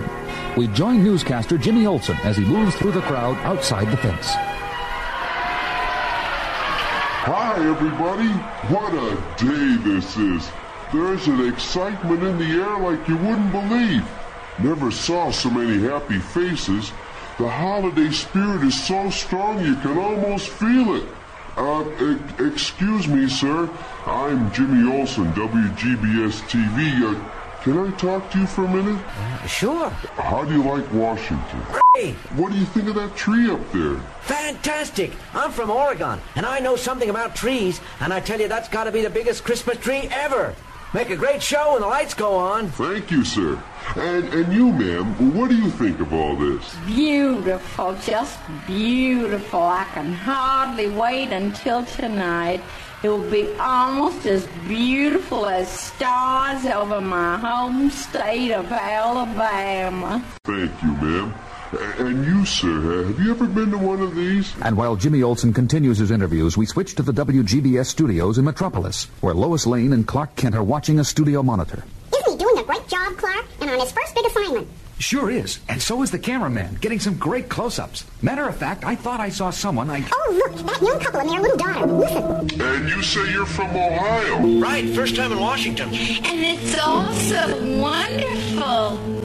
We 0.56 0.66
join 0.68 1.04
newscaster 1.04 1.56
Jimmy 1.56 1.86
Olsen 1.86 2.16
as 2.24 2.36
he 2.36 2.44
moves 2.44 2.74
through 2.74 2.90
the 2.92 3.02
crowd 3.02 3.36
outside 3.38 3.88
the 3.90 3.96
fence. 3.96 4.30
Hi, 7.30 7.54
everybody. 7.68 8.28
What 8.72 8.94
a 8.94 9.14
day 9.36 9.76
this 9.84 10.16
is. 10.16 10.50
There's 10.92 11.26
an 11.28 11.46
excitement 11.48 12.22
in 12.24 12.38
the 12.38 12.62
air 12.62 12.78
like 12.78 13.06
you 13.06 13.16
wouldn't 13.16 13.52
believe. 13.52 14.08
Never 14.58 14.90
saw 14.90 15.30
so 15.30 15.50
many 15.50 15.86
happy 15.86 16.18
faces. 16.18 16.90
The 17.38 17.48
holiday 17.48 18.10
spirit 18.10 18.64
is 18.64 18.82
so 18.82 19.08
strong 19.10 19.64
you 19.64 19.76
can 19.76 19.98
almost 19.98 20.48
feel 20.48 20.96
it. 20.96 21.08
Uh, 21.58 21.84
e- 22.00 22.46
excuse 22.46 23.08
me, 23.08 23.28
sir. 23.28 23.68
I'm 24.06 24.52
Jimmy 24.52 24.88
Olsen, 24.96 25.32
WGBS 25.32 26.40
TV. 26.48 27.02
Uh, 27.02 27.18
can 27.64 27.76
I 27.76 27.90
talk 27.96 28.30
to 28.30 28.38
you 28.38 28.46
for 28.46 28.64
a 28.64 28.68
minute? 28.68 29.02
Sure. 29.48 29.90
How 29.90 30.44
do 30.44 30.52
you 30.54 30.62
like 30.62 30.90
Washington? 30.92 31.60
Hey, 31.96 32.12
What 32.36 32.52
do 32.52 32.58
you 32.58 32.64
think 32.66 32.88
of 32.88 32.94
that 32.94 33.16
tree 33.16 33.50
up 33.50 33.60
there? 33.72 33.96
fantastic. 34.20 35.10
I'm 35.34 35.50
from 35.50 35.68
Oregon, 35.70 36.20
and 36.36 36.46
I 36.46 36.60
know 36.60 36.76
something 36.76 37.10
about 37.10 37.34
trees, 37.34 37.80
and 38.00 38.12
I 38.12 38.20
tell 38.20 38.40
you, 38.40 38.46
that's 38.46 38.68
got 38.68 38.84
to 38.84 38.92
be 38.92 39.02
the 39.02 39.10
biggest 39.10 39.42
Christmas 39.42 39.78
tree 39.78 40.08
ever. 40.12 40.54
Make 40.94 41.10
a 41.10 41.16
great 41.16 41.42
show 41.42 41.72
when 41.72 41.82
the 41.82 41.88
lights 41.88 42.14
go 42.14 42.36
on. 42.36 42.68
Thank 42.70 43.10
you, 43.10 43.24
sir. 43.24 43.60
And 43.96 44.24
and 44.34 44.52
you, 44.52 44.72
ma'am, 44.72 45.34
what 45.34 45.50
do 45.50 45.56
you 45.56 45.70
think 45.70 46.00
of 46.00 46.12
all 46.12 46.36
this? 46.36 46.76
Beautiful, 46.86 47.96
just 48.04 48.38
beautiful. 48.66 49.62
I 49.62 49.84
can 49.94 50.12
hardly 50.12 50.88
wait 50.88 51.30
until 51.30 51.84
tonight. 51.84 52.60
It 53.02 53.08
will 53.08 53.30
be 53.30 53.52
almost 53.60 54.26
as 54.26 54.46
beautiful 54.66 55.46
as 55.46 55.68
stars 55.68 56.66
over 56.66 57.00
my 57.00 57.38
home 57.38 57.90
state 57.90 58.52
of 58.52 58.70
Alabama. 58.72 60.22
Thank 60.44 60.82
you, 60.82 60.92
ma'am. 60.92 61.34
And 61.98 62.24
you, 62.24 62.44
sir, 62.46 63.04
have 63.04 63.20
you 63.20 63.30
ever 63.30 63.46
been 63.46 63.70
to 63.70 63.78
one 63.78 64.00
of 64.00 64.14
these? 64.16 64.52
And 64.62 64.76
while 64.76 64.96
Jimmy 64.96 65.22
Olsen 65.22 65.52
continues 65.52 65.98
his 65.98 66.10
interviews, 66.10 66.56
we 66.56 66.66
switch 66.66 66.94
to 66.94 67.02
the 67.02 67.12
WGBS 67.12 67.86
studios 67.86 68.38
in 68.38 68.46
Metropolis, 68.46 69.04
where 69.20 69.34
Lois 69.34 69.66
Lane 69.66 69.92
and 69.92 70.06
Clark 70.06 70.34
Kent 70.34 70.54
are 70.54 70.64
watching 70.64 70.98
a 70.98 71.04
studio 71.04 71.42
monitor. 71.42 71.84
Isn't 72.38 72.48
he 72.48 72.54
doing 72.54 72.64
a 72.64 72.66
great 72.66 72.86
job, 72.88 73.16
Clark? 73.16 73.46
And 73.60 73.70
on 73.70 73.80
his 73.80 73.90
first 73.90 74.14
big 74.14 74.26
assignment. 74.26 74.68
Sure 74.98 75.30
is. 75.30 75.60
And 75.68 75.80
so 75.80 76.02
is 76.02 76.10
the 76.10 76.18
cameraman, 76.18 76.76
getting 76.80 76.98
some 76.98 77.16
great 77.16 77.48
close 77.48 77.78
ups. 77.78 78.04
Matter 78.22 78.48
of 78.48 78.56
fact, 78.56 78.84
I 78.84 78.94
thought 78.94 79.20
I 79.20 79.28
saw 79.28 79.50
someone 79.50 79.90
I. 79.90 80.04
Oh, 80.12 80.42
look, 80.44 80.66
that 80.66 80.82
young 80.82 81.00
couple 81.00 81.20
and 81.20 81.30
their 81.30 81.40
little 81.40 81.56
daughter. 81.56 81.86
Listen. 81.86 82.60
And 82.60 82.88
you 82.88 83.02
say 83.02 83.30
you're 83.32 83.46
from 83.46 83.70
Ohio. 83.70 84.60
Right, 84.60 84.88
first 84.94 85.16
time 85.16 85.32
in 85.32 85.40
Washington. 85.40 85.88
And 85.88 86.40
it's 86.40 86.78
all 86.78 87.12
so 87.12 87.80
wonderful. 87.80 89.24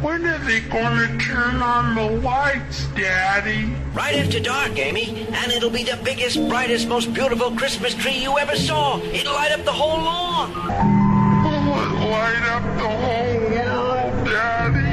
When 0.00 0.26
are 0.26 0.38
they 0.38 0.60
gonna 0.60 1.18
turn 1.18 1.62
on 1.62 1.94
the 1.94 2.20
lights, 2.26 2.86
Daddy? 2.96 3.72
Right 3.92 4.16
after 4.16 4.40
dark, 4.40 4.76
Amy, 4.78 5.28
and 5.32 5.52
it'll 5.52 5.70
be 5.70 5.84
the 5.84 5.98
biggest, 6.02 6.36
brightest, 6.48 6.88
most 6.88 7.14
beautiful 7.14 7.52
Christmas 7.52 7.94
tree 7.94 8.18
you 8.18 8.36
ever 8.38 8.56
saw. 8.56 9.00
It'll 9.00 9.32
light 9.32 9.52
up 9.52 9.64
the 9.64 9.72
whole 9.72 10.02
lawn. 10.02 11.11
Light 12.12 12.44
up 12.44 12.64
the 12.76 12.88
whole 13.02 13.40
world, 13.40 14.12
Daddy. 14.26 14.92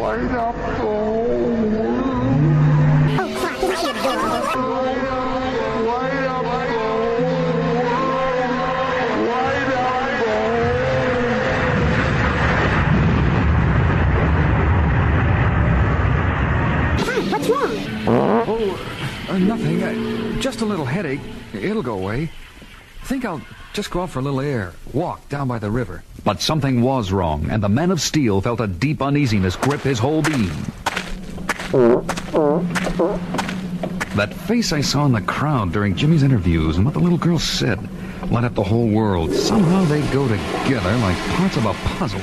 Light 0.00 0.30
up 0.30 0.54
the 0.54 0.62
whole 0.78 1.26
world. 1.66 1.98
Oh, 3.18 3.28
Clark, 3.38 3.58
isn't 3.58 3.76
she 3.76 3.86
adorable? 3.90 4.70
Light 4.70 5.02
up 5.02 6.44
the 6.44 6.60
whole 6.72 6.94
world. 6.94 7.26
Light 9.26 9.70
up 9.74 10.06
the 10.12 10.30
whole 17.10 17.32
what's 17.32 17.48
wrong? 17.48 17.74
Oh, 18.06 18.78
uh, 19.28 19.38
nothing. 19.38 19.82
Uh, 19.82 20.40
just 20.40 20.60
a 20.60 20.64
little 20.64 20.86
headache. 20.86 21.20
It'll 21.52 21.82
go 21.82 21.94
away. 21.98 22.30
Think 23.06 23.24
I'll 23.24 23.42
just 23.72 23.90
go 23.90 24.02
out 24.02 24.10
for 24.10 24.20
a 24.20 24.22
little 24.22 24.40
air, 24.40 24.72
walk 24.92 25.28
down 25.28 25.48
by 25.48 25.58
the 25.58 25.70
river. 25.70 26.04
But 26.24 26.40
something 26.40 26.82
was 26.82 27.10
wrong, 27.10 27.48
and 27.50 27.62
the 27.62 27.68
man 27.68 27.90
of 27.90 28.00
steel 28.00 28.40
felt 28.40 28.60
a 28.60 28.66
deep 28.66 29.02
uneasiness 29.02 29.56
grip 29.56 29.80
his 29.80 29.98
whole 29.98 30.22
being. 30.22 30.50
That 34.14 34.32
face 34.46 34.72
I 34.72 34.82
saw 34.82 35.06
in 35.06 35.12
the 35.12 35.20
crowd 35.20 35.72
during 35.72 35.96
Jimmy's 35.96 36.22
interviews 36.22 36.76
and 36.76 36.84
what 36.84 36.94
the 36.94 37.00
little 37.00 37.18
girl 37.18 37.38
said 37.38 37.80
light 38.30 38.44
up 38.44 38.54
the 38.54 38.62
whole 38.62 38.88
world. 38.88 39.32
Somehow 39.32 39.84
they 39.84 40.00
go 40.12 40.28
together 40.28 40.96
like 40.98 41.16
parts 41.36 41.56
of 41.56 41.66
a 41.66 41.74
puzzle, 41.96 42.20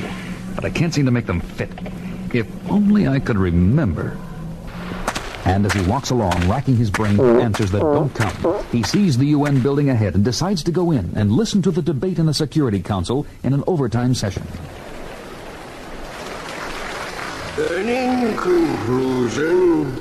but 0.56 0.64
I 0.64 0.70
can't 0.70 0.94
seem 0.94 1.06
to 1.06 1.12
make 1.12 1.26
them 1.26 1.42
fit. 1.42 1.70
If 2.34 2.48
only 2.70 3.08
I 3.08 3.20
could 3.20 3.38
remember. 3.38 4.18
And 5.46 5.66
as 5.66 5.74
he 5.74 5.82
walks 5.90 6.10
along, 6.10 6.48
racking 6.50 6.76
his 6.76 6.90
brain 6.90 7.18
for 7.18 7.40
answers 7.40 7.72
that 7.72 7.80
don't 7.80 8.14
come, 8.14 8.64
he 8.72 8.84
sees 8.84 9.18
the 9.18 9.28
UN 9.28 9.62
building 9.62 9.90
ahead 9.90 10.16
and 10.16 10.24
decides 10.24 10.64
to 10.64 10.72
go 10.72 10.92
in 10.92 11.12
and 11.16 11.32
listen 11.32 11.62
to 11.64 11.72
the 11.72 11.82
debate 11.82 12.20
in 12.20 12.26
the 12.26 12.34
Security 12.34 12.82
Council 12.82 13.26
in 13.44 13.54
an 13.54 13.64
overtime 13.68 14.14
session. 14.14 14.44
In 17.60 18.38
conclusion, 18.38 19.94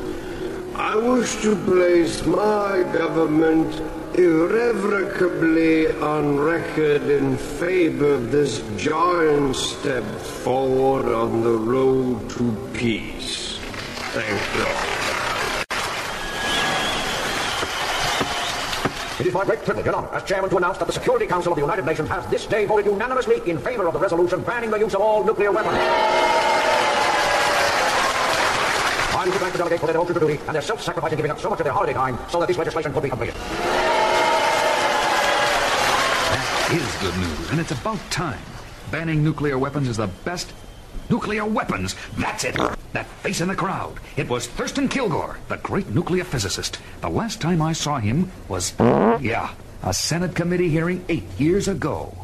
I 0.77 0.95
wish 0.97 1.43
to 1.43 1.57
place 1.65 2.25
my 2.25 2.85
government 2.93 3.81
irrevocably 4.17 5.91
on 6.01 6.39
record 6.39 7.03
in 7.03 7.37
favor 7.37 8.15
of 8.15 8.31
this 8.31 8.63
giant 8.77 9.57
step 9.57 10.05
forward 10.05 11.07
on 11.07 11.43
the 11.43 11.51
road 11.51 12.31
to 12.31 12.71
peace. 12.75 13.59
Thank 14.13 14.57
you. 14.57 14.98
It 19.21 19.27
is 19.27 19.35
my 19.35 19.45
great 19.45 19.65
privilege 19.65 19.87
and 19.87 19.97
honor 19.97 20.09
as 20.15 20.23
chairman 20.23 20.49
to 20.51 20.59
announce 20.59 20.79
that 20.79 20.87
the 20.87 20.93
Security 20.93 21.27
Council 21.27 21.51
of 21.53 21.57
the 21.57 21.63
United 21.63 21.85
Nations 21.85 22.09
has 22.09 22.25
this 22.27 22.47
day 22.47 22.67
voted 22.67 22.87
unanimously 22.87 23.43
in 23.51 23.59
favor 23.59 23.89
of 23.89 23.93
the 23.93 23.99
resolution 23.99 24.43
banning 24.43 24.71
the 24.71 24.79
use 24.79 24.95
of 24.95 25.01
all 25.01 25.25
nuclear 25.25 25.51
weapons. 25.51 25.77
I 29.17 29.25
wish 29.25 29.35
to 29.35 29.41
thank 29.41 29.53
the 29.53 29.59
delegates 29.59 29.81
for 29.81 29.87
their 29.87 29.95
devotion 29.95 30.21
duty 30.21 30.39
and 30.47 30.55
their 30.55 30.63
self-sacrifice 30.63 31.11
in 31.11 31.17
giving 31.17 31.33
up 31.33 31.41
so 31.41 31.51
much 31.51 31.59
of 31.59 31.65
their 31.65 31.73
holiday 31.73 31.95
time 31.95 32.17
so 32.31 32.39
that 32.39 32.47
this 32.47 32.59
legislation 32.59 32.93
could 32.93 33.03
be 33.03 33.09
completed. 33.09 33.35
That 36.31 36.71
is 36.71 36.95
good 37.03 37.17
news, 37.19 37.51
and 37.51 37.59
it's 37.59 37.73
about 37.73 37.99
time. 38.13 38.39
Banning 38.93 39.25
nuclear 39.25 39.59
weapons 39.59 39.89
is 39.89 39.97
the 39.97 40.07
best. 40.25 40.53
Nuclear 41.11 41.45
weapons! 41.45 41.97
That's 42.17 42.45
it! 42.45 42.78
That 42.93 43.07
face 43.07 43.41
in 43.41 43.49
the 43.49 43.55
crowd. 43.55 44.01
It 44.17 44.29
was 44.29 44.47
Thurston 44.47 44.89
Kilgore, 44.89 45.39
the 45.49 45.59
great 45.59 45.89
nuclear 45.91 46.25
physicist. 46.25 46.79
The 47.01 47.11
last 47.11 47.41
time 47.41 47.61
I 47.61 47.73
saw 47.73 47.99
him 47.99 48.31
was. 48.49 48.73
Yeah, 48.79 49.53
a 49.83 49.93
Senate 49.93 50.35
committee 50.35 50.69
hearing 50.69 51.05
eight 51.09 51.29
years 51.39 51.69
ago. 51.69 52.15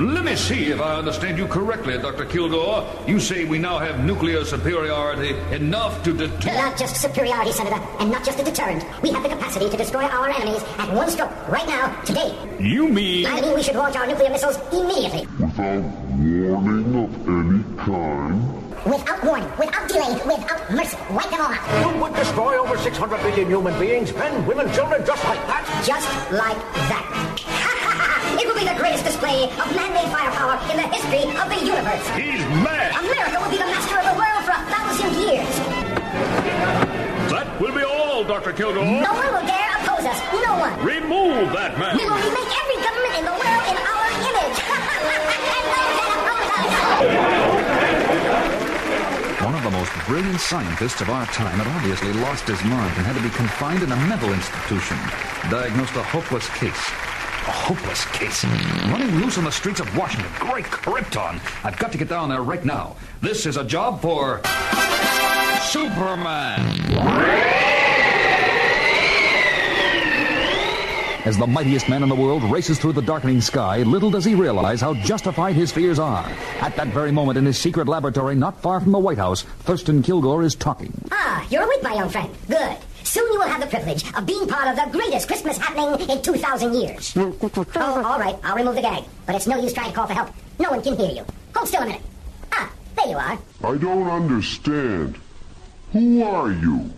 Let 0.00 0.24
me 0.24 0.34
see 0.34 0.70
if 0.72 0.80
I 0.80 0.96
understand 0.96 1.36
you 1.36 1.46
correctly, 1.46 1.98
Dr. 1.98 2.24
Kilgore. 2.24 2.84
You 3.06 3.20
say 3.20 3.44
we 3.44 3.58
now 3.58 3.78
have 3.78 4.04
nuclear 4.04 4.44
superiority 4.44 5.34
enough 5.54 6.02
to 6.04 6.12
deter. 6.12 6.52
Not 6.54 6.76
just 6.76 6.96
superiority, 6.96 7.52
Senator, 7.52 7.80
and 8.00 8.10
not 8.10 8.24
just 8.24 8.38
a 8.40 8.44
deterrent. 8.44 8.84
We 9.02 9.12
have 9.12 9.22
the 9.22 9.28
capacity 9.28 9.68
to 9.68 9.76
destroy 9.76 10.04
our 10.04 10.30
enemies 10.30 10.62
at 10.78 10.92
one 10.92 11.10
stroke, 11.10 11.30
right 11.48 11.66
now, 11.68 12.00
today. 12.02 12.34
You 12.58 12.88
mean. 12.88 13.26
I 13.26 13.40
mean, 13.40 13.54
we 13.54 13.62
should 13.62 13.76
launch 13.76 13.94
our 13.96 14.06
nuclear 14.06 14.30
missiles 14.30 14.58
immediately. 14.72 15.26
Without 15.38 15.84
warning 16.24 17.04
of 17.04 17.12
any 17.28 17.62
kind? 17.76 18.40
Without 18.84 19.24
warning, 19.24 19.50
without 19.58 19.88
delay, 19.88 20.12
without 20.24 20.72
mercy. 20.72 20.96
Wipe 21.12 21.28
them 21.30 21.40
all 21.40 21.52
out. 21.52 21.64
You 21.80 22.00
would 22.00 22.14
destroy 22.14 22.56
over 22.56 22.76
600 22.76 23.20
billion 23.22 23.48
human 23.48 23.78
beings, 23.78 24.12
men, 24.14 24.46
women, 24.46 24.72
children, 24.72 25.04
just 25.04 25.24
like 25.24 25.40
that. 25.48 25.64
Just 25.84 26.08
like 26.32 26.60
that. 26.88 27.04
it 28.40 28.46
will 28.48 28.56
be 28.56 28.64
the 28.64 28.76
greatest 28.76 29.04
display 29.04 29.44
of 29.44 29.66
man-made 29.76 30.08
firepower 30.12 30.56
in 30.72 30.76
the 30.80 30.88
history 30.88 31.28
of 31.36 31.46
the 31.48 31.60
universe. 31.60 32.04
He's 32.16 32.44
mad! 32.64 32.96
America 32.96 33.36
will 33.40 33.52
be 33.52 33.60
the 33.60 33.68
master 33.68 34.00
of 34.00 34.06
the 34.08 34.16
world 34.16 34.42
for 34.48 34.56
a 34.56 34.64
thousand 34.68 35.12
years. 35.20 35.52
That 37.32 37.48
will 37.60 37.74
be 37.74 37.84
all, 37.84 38.24
Dr. 38.24 38.52
Kilgore. 38.52 38.84
No 38.84 39.12
one 39.12 39.28
will 39.32 39.46
dare 39.48 39.72
oppose 39.80 40.04
us. 40.08 40.20
No 40.32 40.56
one. 40.60 40.72
Remove 40.84 41.52
that 41.52 41.76
man. 41.78 41.96
We 41.96 42.04
will 42.04 42.20
remake 42.20 42.52
every 42.52 42.83
brilliant 50.06 50.40
scientists 50.40 51.00
of 51.00 51.08
our 51.08 51.24
time 51.26 51.58
had 51.58 51.66
obviously 51.66 52.12
lost 52.20 52.46
his 52.46 52.62
mind 52.64 52.92
and 52.96 53.06
had 53.06 53.16
to 53.16 53.22
be 53.22 53.30
confined 53.30 53.82
in 53.82 53.90
a 53.90 53.96
mental 53.96 54.32
institution. 54.32 54.96
Diagnosed 55.50 55.96
a 55.96 56.02
hopeless 56.02 56.48
case. 56.50 56.88
A 57.46 57.50
hopeless 57.50 58.04
case. 58.06 58.44
Running 58.90 59.14
loose 59.16 59.38
on 59.38 59.44
the 59.44 59.52
streets 59.52 59.80
of 59.80 59.96
Washington. 59.96 60.30
Great 60.38 60.66
Krypton. 60.66 61.40
I've 61.64 61.78
got 61.78 61.92
to 61.92 61.98
get 61.98 62.08
down 62.08 62.28
there 62.28 62.42
right 62.42 62.64
now. 62.64 62.96
This 63.20 63.46
is 63.46 63.56
a 63.56 63.64
job 63.64 64.00
for. 64.00 64.40
Superman. 65.62 67.73
As 71.24 71.38
the 71.38 71.46
mightiest 71.46 71.88
man 71.88 72.02
in 72.02 72.10
the 72.10 72.14
world 72.14 72.42
races 72.44 72.78
through 72.78 72.92
the 72.92 73.00
darkening 73.00 73.40
sky, 73.40 73.78
little 73.78 74.10
does 74.10 74.26
he 74.26 74.34
realize 74.34 74.82
how 74.82 74.92
justified 74.92 75.56
his 75.56 75.72
fears 75.72 75.98
are. 75.98 76.28
At 76.60 76.76
that 76.76 76.88
very 76.88 77.10
moment, 77.10 77.38
in 77.38 77.46
his 77.46 77.56
secret 77.56 77.88
laboratory 77.88 78.34
not 78.34 78.60
far 78.60 78.78
from 78.78 78.92
the 78.92 78.98
White 78.98 79.16
House, 79.16 79.40
Thurston 79.60 80.02
Kilgore 80.02 80.42
is 80.42 80.54
talking. 80.54 80.92
Ah, 81.10 81.46
you're 81.48 81.62
awake, 81.62 81.82
my 81.82 81.94
young 81.94 82.10
friend. 82.10 82.30
Good. 82.46 82.76
Soon 83.04 83.32
you 83.32 83.38
will 83.38 83.48
have 83.48 83.62
the 83.62 83.66
privilege 83.68 84.04
of 84.14 84.26
being 84.26 84.46
part 84.46 84.68
of 84.68 84.76
the 84.76 84.98
greatest 84.98 85.26
Christmas 85.26 85.56
happening 85.56 86.10
in 86.10 86.20
2,000 86.20 86.74
years. 86.74 87.14
oh, 87.16 88.02
all 88.04 88.18
right. 88.18 88.36
I'll 88.44 88.56
remove 88.56 88.74
the 88.74 88.82
gag. 88.82 89.04
But 89.24 89.36
it's 89.36 89.46
no 89.46 89.56
use 89.56 89.72
trying 89.72 89.88
to 89.88 89.96
call 89.96 90.06
for 90.06 90.12
help. 90.12 90.28
No 90.58 90.72
one 90.72 90.82
can 90.82 90.94
hear 90.94 91.10
you. 91.10 91.24
Hold 91.56 91.68
still 91.68 91.84
a 91.84 91.86
minute. 91.86 92.02
Ah, 92.52 92.70
there 92.96 93.08
you 93.08 93.16
are. 93.16 93.38
I 93.64 93.78
don't 93.78 94.10
understand. 94.10 95.18
Who 95.92 96.22
are 96.22 96.52
you? 96.52 96.92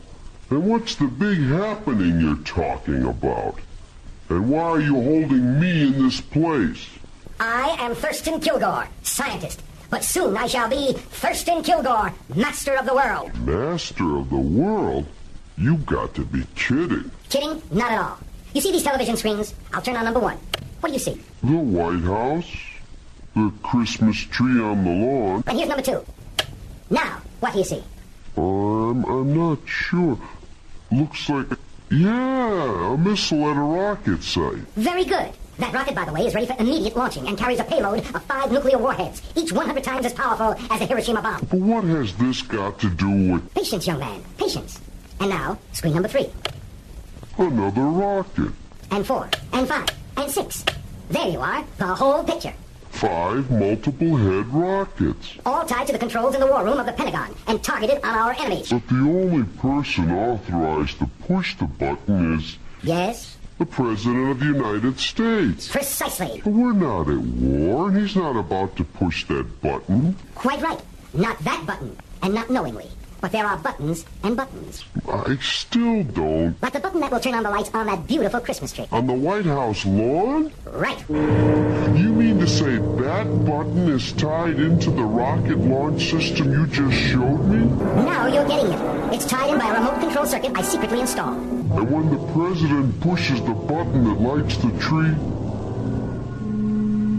And 0.51 0.69
what's 0.69 0.97
the 0.97 1.07
big 1.07 1.39
happening 1.43 2.21
you're 2.21 2.43
talking 2.43 3.05
about? 3.05 3.61
And 4.29 4.51
why 4.51 4.63
are 4.63 4.81
you 4.81 4.95
holding 4.95 5.61
me 5.61 5.83
in 5.89 6.03
this 6.03 6.21
place? 6.21 6.89
I 7.39 7.77
am 7.79 7.95
Thurston 7.95 8.41
Kilgore, 8.41 8.89
scientist. 9.03 9.63
But 9.89 10.03
soon 10.03 10.37
I 10.37 10.47
shall 10.47 10.69
be 10.69 10.95
Thurston 10.95 11.63
Kilgore, 11.63 12.13
master 12.35 12.75
of 12.77 12.87
the 12.87 12.95
world. 12.95 13.33
Master 13.47 14.17
of 14.17 14.31
the 14.31 14.37
world? 14.37 15.07
You've 15.57 15.87
got 15.87 16.15
to 16.17 16.25
be 16.25 16.45
kidding. 16.57 17.11
Kidding? 17.29 17.63
Not 17.71 17.93
at 17.93 17.99
all. 18.01 18.19
You 18.53 18.61
see 18.61 18.73
these 18.73 18.83
television 18.83 19.17
screens? 19.17 19.55
I'll 19.73 19.83
turn 19.83 19.97
on 19.97 20.05
number 20.05 20.21
one. 20.21 20.39
What 20.81 20.89
do 20.89 20.93
you 20.95 20.99
see? 20.99 21.21
The 21.43 21.57
White 21.57 22.03
House? 22.03 22.51
The 23.35 23.53
Christmas 23.63 24.17
tree 24.17 24.61
on 24.61 24.85
the 24.85 24.91
lawn? 24.91 25.45
And 25.47 25.57
here's 25.57 25.69
number 25.69 25.83
two. 25.83 26.05
Now, 26.91 27.21
what 27.41 27.53
do 27.53 27.59
you 27.59 27.65
see? 27.65 27.83
I'm, 28.37 29.05
I'm 29.05 29.37
not 29.37 29.59
sure. 29.67 30.19
Looks 30.91 31.29
like, 31.29 31.47
yeah, 31.91 32.95
a 32.95 32.97
missile 32.99 33.51
at 33.51 33.57
a 33.57 33.61
rocket 33.61 34.23
site. 34.23 34.59
Very 34.77 35.05
good. 35.05 35.31
That 35.59 35.73
rocket, 35.73 35.95
by 35.95 36.05
the 36.05 36.13
way, 36.13 36.27
is 36.27 36.35
ready 36.35 36.47
for 36.47 36.55
immediate 36.59 36.97
launching 36.97 37.27
and 37.29 37.39
carries 37.39 37.61
a 37.61 37.65
payload 37.65 38.01
of 38.15 38.23
five 38.25 38.53
nuclear 38.53 38.77
warheads, 38.77 39.23
each 39.37 39.53
100 39.53 39.83
times 39.83 40.05
as 40.05 40.13
powerful 40.13 40.55
as 40.71 40.81
the 40.81 40.87
Hiroshima 40.87 41.23
bomb. 41.23 41.47
But 41.51 41.61
what 41.61 41.85
has 41.85 42.15
this 42.17 42.43
got 42.43 42.79
to 42.81 42.91
do 42.91 43.33
with 43.33 43.55
Patience, 43.55 43.87
young 43.87 44.01
man. 44.01 44.23
Patience. 44.37 44.81
And 45.21 45.31
now, 45.31 45.59
screen 45.73 45.95
number 45.95 46.09
three, 46.09 46.31
another 47.39 47.81
rocket? 47.83 48.53
and 48.91 49.07
four, 49.07 49.29
and 49.53 49.67
five, 49.67 49.89
and 50.19 50.31
six. 50.31 50.65
There 51.11 51.29
you 51.29 51.41
are, 51.41 51.65
the 51.79 51.87
whole 51.87 52.23
picture. 52.23 52.53
Five 52.97 53.51
multiple 53.51 54.17
head 54.17 54.47
rockets. 54.49 55.35
All 55.45 55.67
tied 55.67 55.87
to 55.89 55.93
the 55.93 55.99
controls 55.99 56.35
in 56.35 56.41
the 56.41 56.47
war 56.47 56.65
room 56.65 56.79
of 56.79 56.87
the 56.87 56.93
Pentagon 56.93 57.35
and 57.47 57.63
targeted 57.63 58.03
on 58.03 58.15
our 58.15 58.33
enemies. 58.33 58.71
But 58.71 58.89
the 58.89 58.95
only 58.97 59.45
person 59.45 60.11
authorized 60.11 60.99
to 61.01 61.07
push 61.29 61.55
the 61.57 61.67
button 61.67 62.39
is 62.39 62.57
Yes? 62.83 63.37
the 63.59 63.67
President 63.67 64.31
of 64.31 64.41
the 64.41 64.47
United 64.47 64.99
States. 64.99 65.69
Precisely. 65.69 66.41
But 66.43 66.55
we're 66.55 66.73
not 66.73 67.09
at 67.11 67.19
war, 67.19 67.89
and 67.89 67.99
he's 67.99 68.17
not 68.17 68.35
about 68.35 68.77
to 68.77 68.85
push 68.85 69.27
that 69.27 69.61
button. 69.61 70.17
Quite 70.35 70.63
right. 70.63 70.81
Not 71.13 71.39
that 71.41 71.67
button, 71.67 71.99
and 72.23 72.33
not 72.33 72.49
knowingly. 72.49 72.89
But 73.27 73.33
there 73.33 73.45
are 73.45 73.57
buttons 73.57 74.07
and 74.23 74.37
buttons. 74.37 74.85
I 75.11 75.37
still 75.41 76.05
don't. 76.05 76.55
Like 76.63 76.75
the 76.75 76.79
button 76.79 77.01
that 77.01 77.11
will 77.11 77.19
turn 77.19 77.35
on 77.35 77.43
the 77.43 77.51
lights 77.51 77.73
on 77.75 77.87
that 77.87 78.07
beautiful 78.07 78.39
Christmas 78.39 78.73
tree. 78.73 78.87
On 78.93 79.05
the 79.09 79.15
White 79.15 79.47
House 79.47 79.85
lawn? 79.85 80.53
Right. 80.65 81.05
You 81.09 82.13
mean 82.15 82.39
to 82.39 82.47
say 82.47 82.77
that 82.77 83.45
button 83.45 83.89
is 83.89 84.13
tied 84.13 84.61
into 84.61 84.93
the 84.93 85.03
rocket 85.03 85.59
launch 85.59 86.09
system 86.09 86.53
you 86.53 86.69
just 86.69 86.97
showed 86.97 87.45
me? 87.47 87.65
Now 88.05 88.29
you're 88.29 88.47
getting 88.47 88.71
it. 88.71 89.15
It's 89.15 89.27
tied 89.27 89.53
in 89.53 89.59
by 89.59 89.71
a 89.71 89.75
remote 89.75 89.99
control 89.99 90.25
circuit 90.25 90.53
I 90.55 90.63
secretly 90.63 91.01
installed. 91.01 91.39
And 91.39 91.91
when 91.91 92.09
the 92.13 92.33
president 92.33 93.01
pushes 93.01 93.41
the 93.43 93.55
button 93.55 94.05
that 94.05 94.21
lights 94.21 94.57
the 94.59 94.71
tree. 94.79 95.17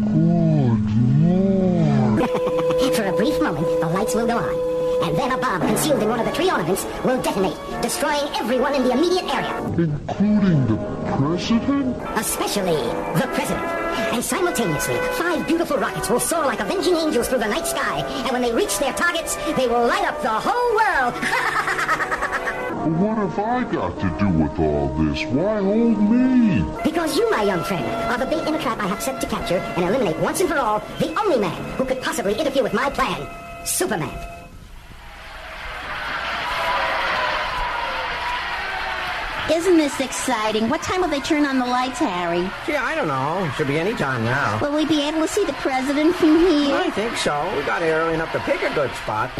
Good 0.08 0.82
lord. 1.12 2.22
For 2.96 3.04
a 3.04 3.12
brief 3.12 3.42
moment, 3.42 3.68
the 3.82 3.88
lights 3.90 4.16
will 4.16 4.26
go 4.26 4.38
on. 4.38 4.77
And 5.04 5.16
then 5.18 5.32
a 5.32 5.38
bomb 5.38 5.62
concealed 5.62 6.02
in 6.02 6.10
one 6.10 6.20
of 6.20 6.26
the 6.26 6.32
tree 6.32 6.50
ornaments 6.50 6.86
will 7.04 7.22
detonate, 7.22 7.58
destroying 7.82 8.28
everyone 8.36 8.74
in 8.76 8.84
the 8.84 8.92
immediate 8.92 9.26
area. 9.34 9.56
Including 9.78 10.68
the 10.68 10.78
president? 11.18 11.98
Especially 12.18 12.82
the 13.20 13.30
president. 13.34 13.66
And 14.14 14.24
simultaneously, 14.24 14.98
five 15.14 15.46
beautiful 15.48 15.78
rockets 15.78 16.10
will 16.10 16.20
soar 16.20 16.46
like 16.46 16.60
avenging 16.60 16.96
angels 16.96 17.28
through 17.28 17.40
the 17.40 17.48
night 17.48 17.68
sky. 17.68 18.00
And 18.24 18.32
when 18.32 18.42
they 18.42 18.54
reach 18.54 18.80
their 18.80 18.94
targets, 18.94 19.36
they 19.56 19.68
will 19.68 19.86
light 19.86 20.06
up 20.06 20.22
the 20.22 20.30
whole 20.30 20.76
world. 20.76 21.14
What 22.88 23.18
have 23.18 23.38
I 23.38 23.64
got 23.70 24.00
to 24.00 24.10
do 24.18 24.30
with 24.30 24.58
all 24.60 24.88
this? 25.04 25.22
Why 25.26 25.60
hold 25.60 26.10
me? 26.10 26.64
because 26.86 27.18
you, 27.18 27.30
my 27.30 27.44
young 27.44 27.62
friend, 27.66 27.86
are 28.10 28.18
the 28.18 28.26
bait 28.26 28.48
in 28.48 28.56
a 28.56 28.62
trap 28.62 28.80
I 28.80 28.88
have 28.88 29.04
set 29.04 29.20
to 29.20 29.28
capture 29.28 29.58
and 29.58 29.84
eliminate 29.84 30.18
once 30.20 30.40
and 30.40 30.50
for 30.50 30.58
all 30.58 30.80
the 30.98 31.14
only 31.20 31.38
man 31.38 31.62
who 31.76 31.84
could 31.84 32.02
possibly 32.02 32.34
interfere 32.40 32.64
with 32.64 32.74
my 32.74 32.90
plan 32.90 33.28
Superman. 33.66 34.37
Isn't 39.58 39.78
this 39.78 40.00
exciting? 40.00 40.70
What 40.70 40.84
time 40.84 41.02
will 41.02 41.10
they 41.10 41.20
turn 41.20 41.44
on 41.44 41.58
the 41.58 41.66
lights, 41.66 41.98
Harry? 41.98 42.48
Gee, 42.68 42.76
I 42.76 42.94
don't 42.94 43.08
know. 43.08 43.52
Should 43.58 43.66
be 43.66 43.80
any 43.80 43.96
time 43.96 44.24
now. 44.24 44.60
Will 44.62 44.76
we 44.76 44.86
be 44.86 45.02
able 45.02 45.22
to 45.22 45.28
see 45.28 45.44
the 45.46 45.54
president 45.54 46.16
from 46.16 46.38
here? 46.38 46.76
I 46.76 46.92
think 46.92 47.18
so. 47.18 47.34
We 47.58 47.64
got 47.64 47.82
here 47.82 47.96
early 47.96 48.14
enough 48.14 48.32
to 48.34 48.40
pick 48.42 48.62
a 48.62 48.72
good 48.76 48.92
spot. 48.94 49.32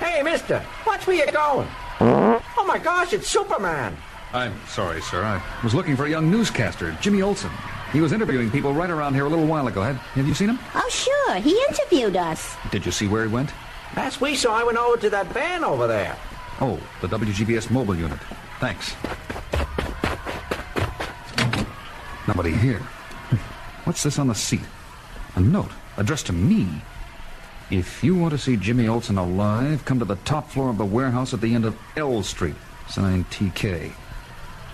Hey, 0.00 0.22
mister, 0.22 0.64
watch 0.86 1.06
where 1.06 1.16
you're 1.16 1.26
going. 1.32 1.68
Oh 2.00 2.64
my 2.66 2.78
gosh, 2.78 3.12
it's 3.12 3.28
Superman. 3.28 3.94
I'm 4.32 4.54
sorry, 4.68 5.02
sir. 5.02 5.22
I 5.22 5.42
was 5.62 5.74
looking 5.74 5.96
for 5.96 6.06
a 6.06 6.08
young 6.08 6.30
newscaster, 6.30 6.96
Jimmy 7.02 7.20
Olsen. 7.20 7.50
He 7.92 8.00
was 8.00 8.12
interviewing 8.12 8.50
people 8.50 8.72
right 8.72 8.88
around 8.88 9.12
here 9.12 9.26
a 9.26 9.28
little 9.28 9.46
while 9.46 9.66
ago. 9.66 9.82
Have, 9.82 9.96
have 9.96 10.26
you 10.26 10.32
seen 10.32 10.48
him? 10.48 10.58
Oh, 10.76 10.88
sure. 10.88 11.34
He 11.34 11.60
interviewed 11.68 12.16
us. 12.16 12.56
Did 12.70 12.86
you 12.86 12.92
see 12.92 13.06
where 13.06 13.26
he 13.26 13.28
went? 13.30 13.50
Last 13.94 14.22
we 14.22 14.34
saw, 14.34 14.58
I 14.58 14.64
went 14.64 14.78
over 14.78 14.96
to 14.96 15.10
that 15.10 15.26
van 15.26 15.62
over 15.62 15.86
there. 15.86 16.16
Oh, 16.58 16.80
the 17.02 17.06
WGBS 17.08 17.70
mobile 17.70 17.94
unit. 17.94 18.18
Thanks. 18.60 18.96
Nobody 22.28 22.52
here. 22.52 22.80
What's 23.84 24.02
this 24.02 24.18
on 24.18 24.26
the 24.26 24.34
seat? 24.34 24.60
A 25.34 25.40
note 25.40 25.70
addressed 25.96 26.26
to 26.26 26.34
me. 26.34 26.68
If 27.70 28.04
you 28.04 28.14
want 28.14 28.32
to 28.32 28.38
see 28.38 28.58
Jimmy 28.58 28.86
Olsen 28.86 29.16
alive, 29.16 29.86
come 29.86 29.98
to 29.98 30.04
the 30.04 30.16
top 30.16 30.50
floor 30.50 30.68
of 30.68 30.76
the 30.76 30.84
warehouse 30.84 31.32
at 31.32 31.40
the 31.40 31.54
end 31.54 31.64
of 31.64 31.74
L 31.96 32.22
Street. 32.22 32.54
Signed 32.86 33.30
TK. 33.30 33.92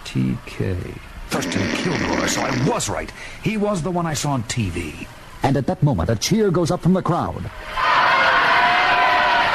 TK. 0.05 0.99
Thurston 1.29 1.69
Kilgore, 1.77 2.27
so 2.27 2.41
I 2.41 2.69
was 2.69 2.89
right. 2.89 3.13
He 3.45 3.57
was 3.57 3.83
the 3.83 3.91
one 3.91 4.05
I 4.05 4.15
saw 4.15 4.33
on 4.33 4.43
TV. 4.45 5.07
And 5.45 5.57
at 5.57 5.69
that 5.69 5.81
moment, 5.81 6.11
a 6.11 6.17
cheer 6.17 6.51
goes 6.51 6.73
up 6.73 6.81
from 6.81 6.93
the 6.93 7.03
crowd. 7.03 7.43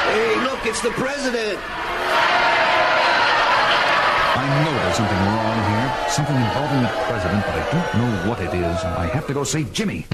Hey, 0.08 0.36
look, 0.42 0.64
it's 0.64 0.80
the 0.80 0.90
president. 0.92 1.58
I 4.40 4.64
know 4.64 4.72
there's 4.72 4.96
something 4.96 5.18
wrong 5.18 5.58
here, 5.70 6.08
something 6.08 6.36
involving 6.36 6.80
the 6.82 6.88
president, 7.06 7.44
but 7.44 7.54
I 7.56 7.62
don't 7.72 7.94
know 8.00 8.30
what 8.30 8.40
it 8.40 8.54
is. 8.54 8.84
I 8.84 9.06
have 9.12 9.26
to 9.26 9.34
go 9.34 9.44
save 9.44 9.70
Jimmy. 9.70 10.06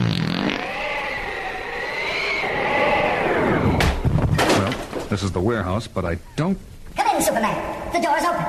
Well, 4.49 4.73
this 5.09 5.23
is 5.23 5.31
the 5.31 5.41
warehouse, 5.41 5.87
but 5.87 6.05
I 6.05 6.19
don't. 6.35 6.59
Come 6.97 7.17
in, 7.17 7.23
Superman. 7.23 7.93
The 7.93 8.01
door's 8.01 8.25
open. 8.25 8.45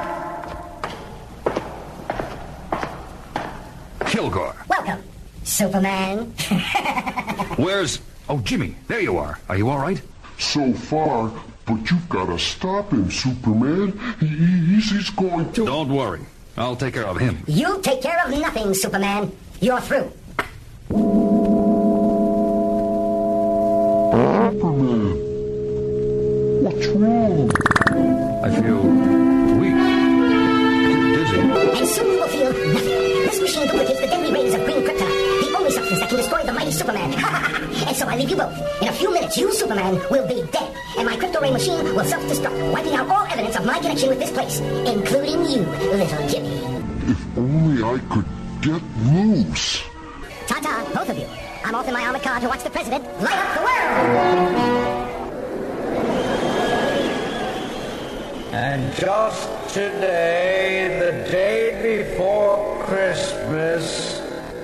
Kilgore. 4.07 4.55
Welcome, 4.67 5.03
Superman. 5.43 6.33
Where's. 7.57 7.99
Oh, 8.29 8.39
Jimmy, 8.39 8.75
there 8.87 8.99
you 8.99 9.17
are. 9.17 9.39
Are 9.47 9.55
you 9.55 9.69
all 9.69 9.77
right? 9.77 10.01
So 10.39 10.73
far, 10.73 11.31
but 11.67 11.91
you've 11.91 12.09
got 12.09 12.27
to 12.27 12.39
stop 12.39 12.91
him, 12.91 13.11
Superman. 13.11 13.99
He, 14.19 14.27
he's, 14.27 14.89
he's 14.89 15.09
going 15.09 15.51
to. 15.53 15.65
Don't 15.65 15.89
worry. 15.89 16.21
I'll 16.55 16.75
take 16.75 16.95
care 16.95 17.05
of 17.05 17.17
him. 17.17 17.43
you 17.45 17.79
take 17.81 18.01
care 18.01 18.25
of 18.25 18.31
nothing, 18.31 18.73
Superman. 18.73 19.31
You're 19.59 19.81
through. 19.81 20.11
Christmas, 62.87 64.21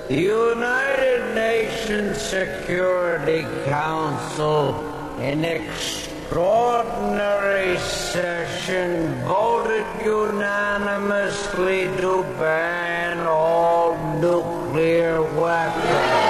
the 0.08 0.18
United 0.18 1.34
Nations 1.34 2.22
Security 2.22 3.42
Council, 3.66 4.74
in 5.20 5.44
extraordinary 5.44 7.76
session, 7.76 9.14
voted 9.26 9.84
unanimously 10.02 11.84
to 12.00 12.22
ban 12.40 13.26
all 13.26 13.94
nuclear 14.18 15.20
weapons. 15.38 16.23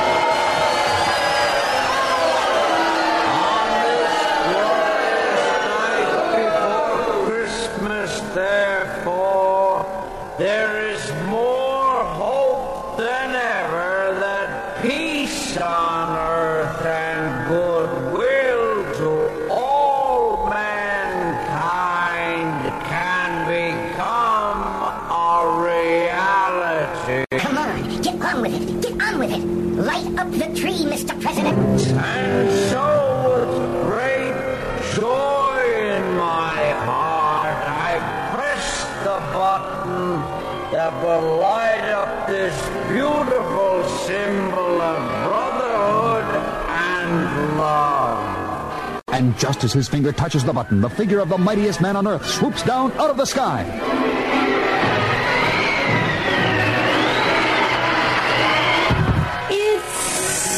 Button 39.34 40.20
that 40.70 40.92
will 41.02 41.38
light 41.38 41.90
up 41.90 42.28
this 42.28 42.54
beautiful 42.88 43.82
symbol 44.06 44.80
of 44.80 44.98
brotherhood 45.26 46.24
and 46.68 47.58
love. 47.58 49.02
And 49.08 49.36
just 49.36 49.64
as 49.64 49.72
his 49.72 49.88
finger 49.88 50.12
touches 50.12 50.44
the 50.44 50.52
button, 50.52 50.80
the 50.80 50.88
figure 50.88 51.18
of 51.18 51.28
the 51.28 51.38
mightiest 51.38 51.80
man 51.80 51.96
on 51.96 52.06
earth 52.06 52.26
swoops 52.26 52.62
down 52.62 52.92
out 52.92 53.10
of 53.10 53.16
the 53.16 53.24
sky. 53.24 53.64
It's 59.50 59.98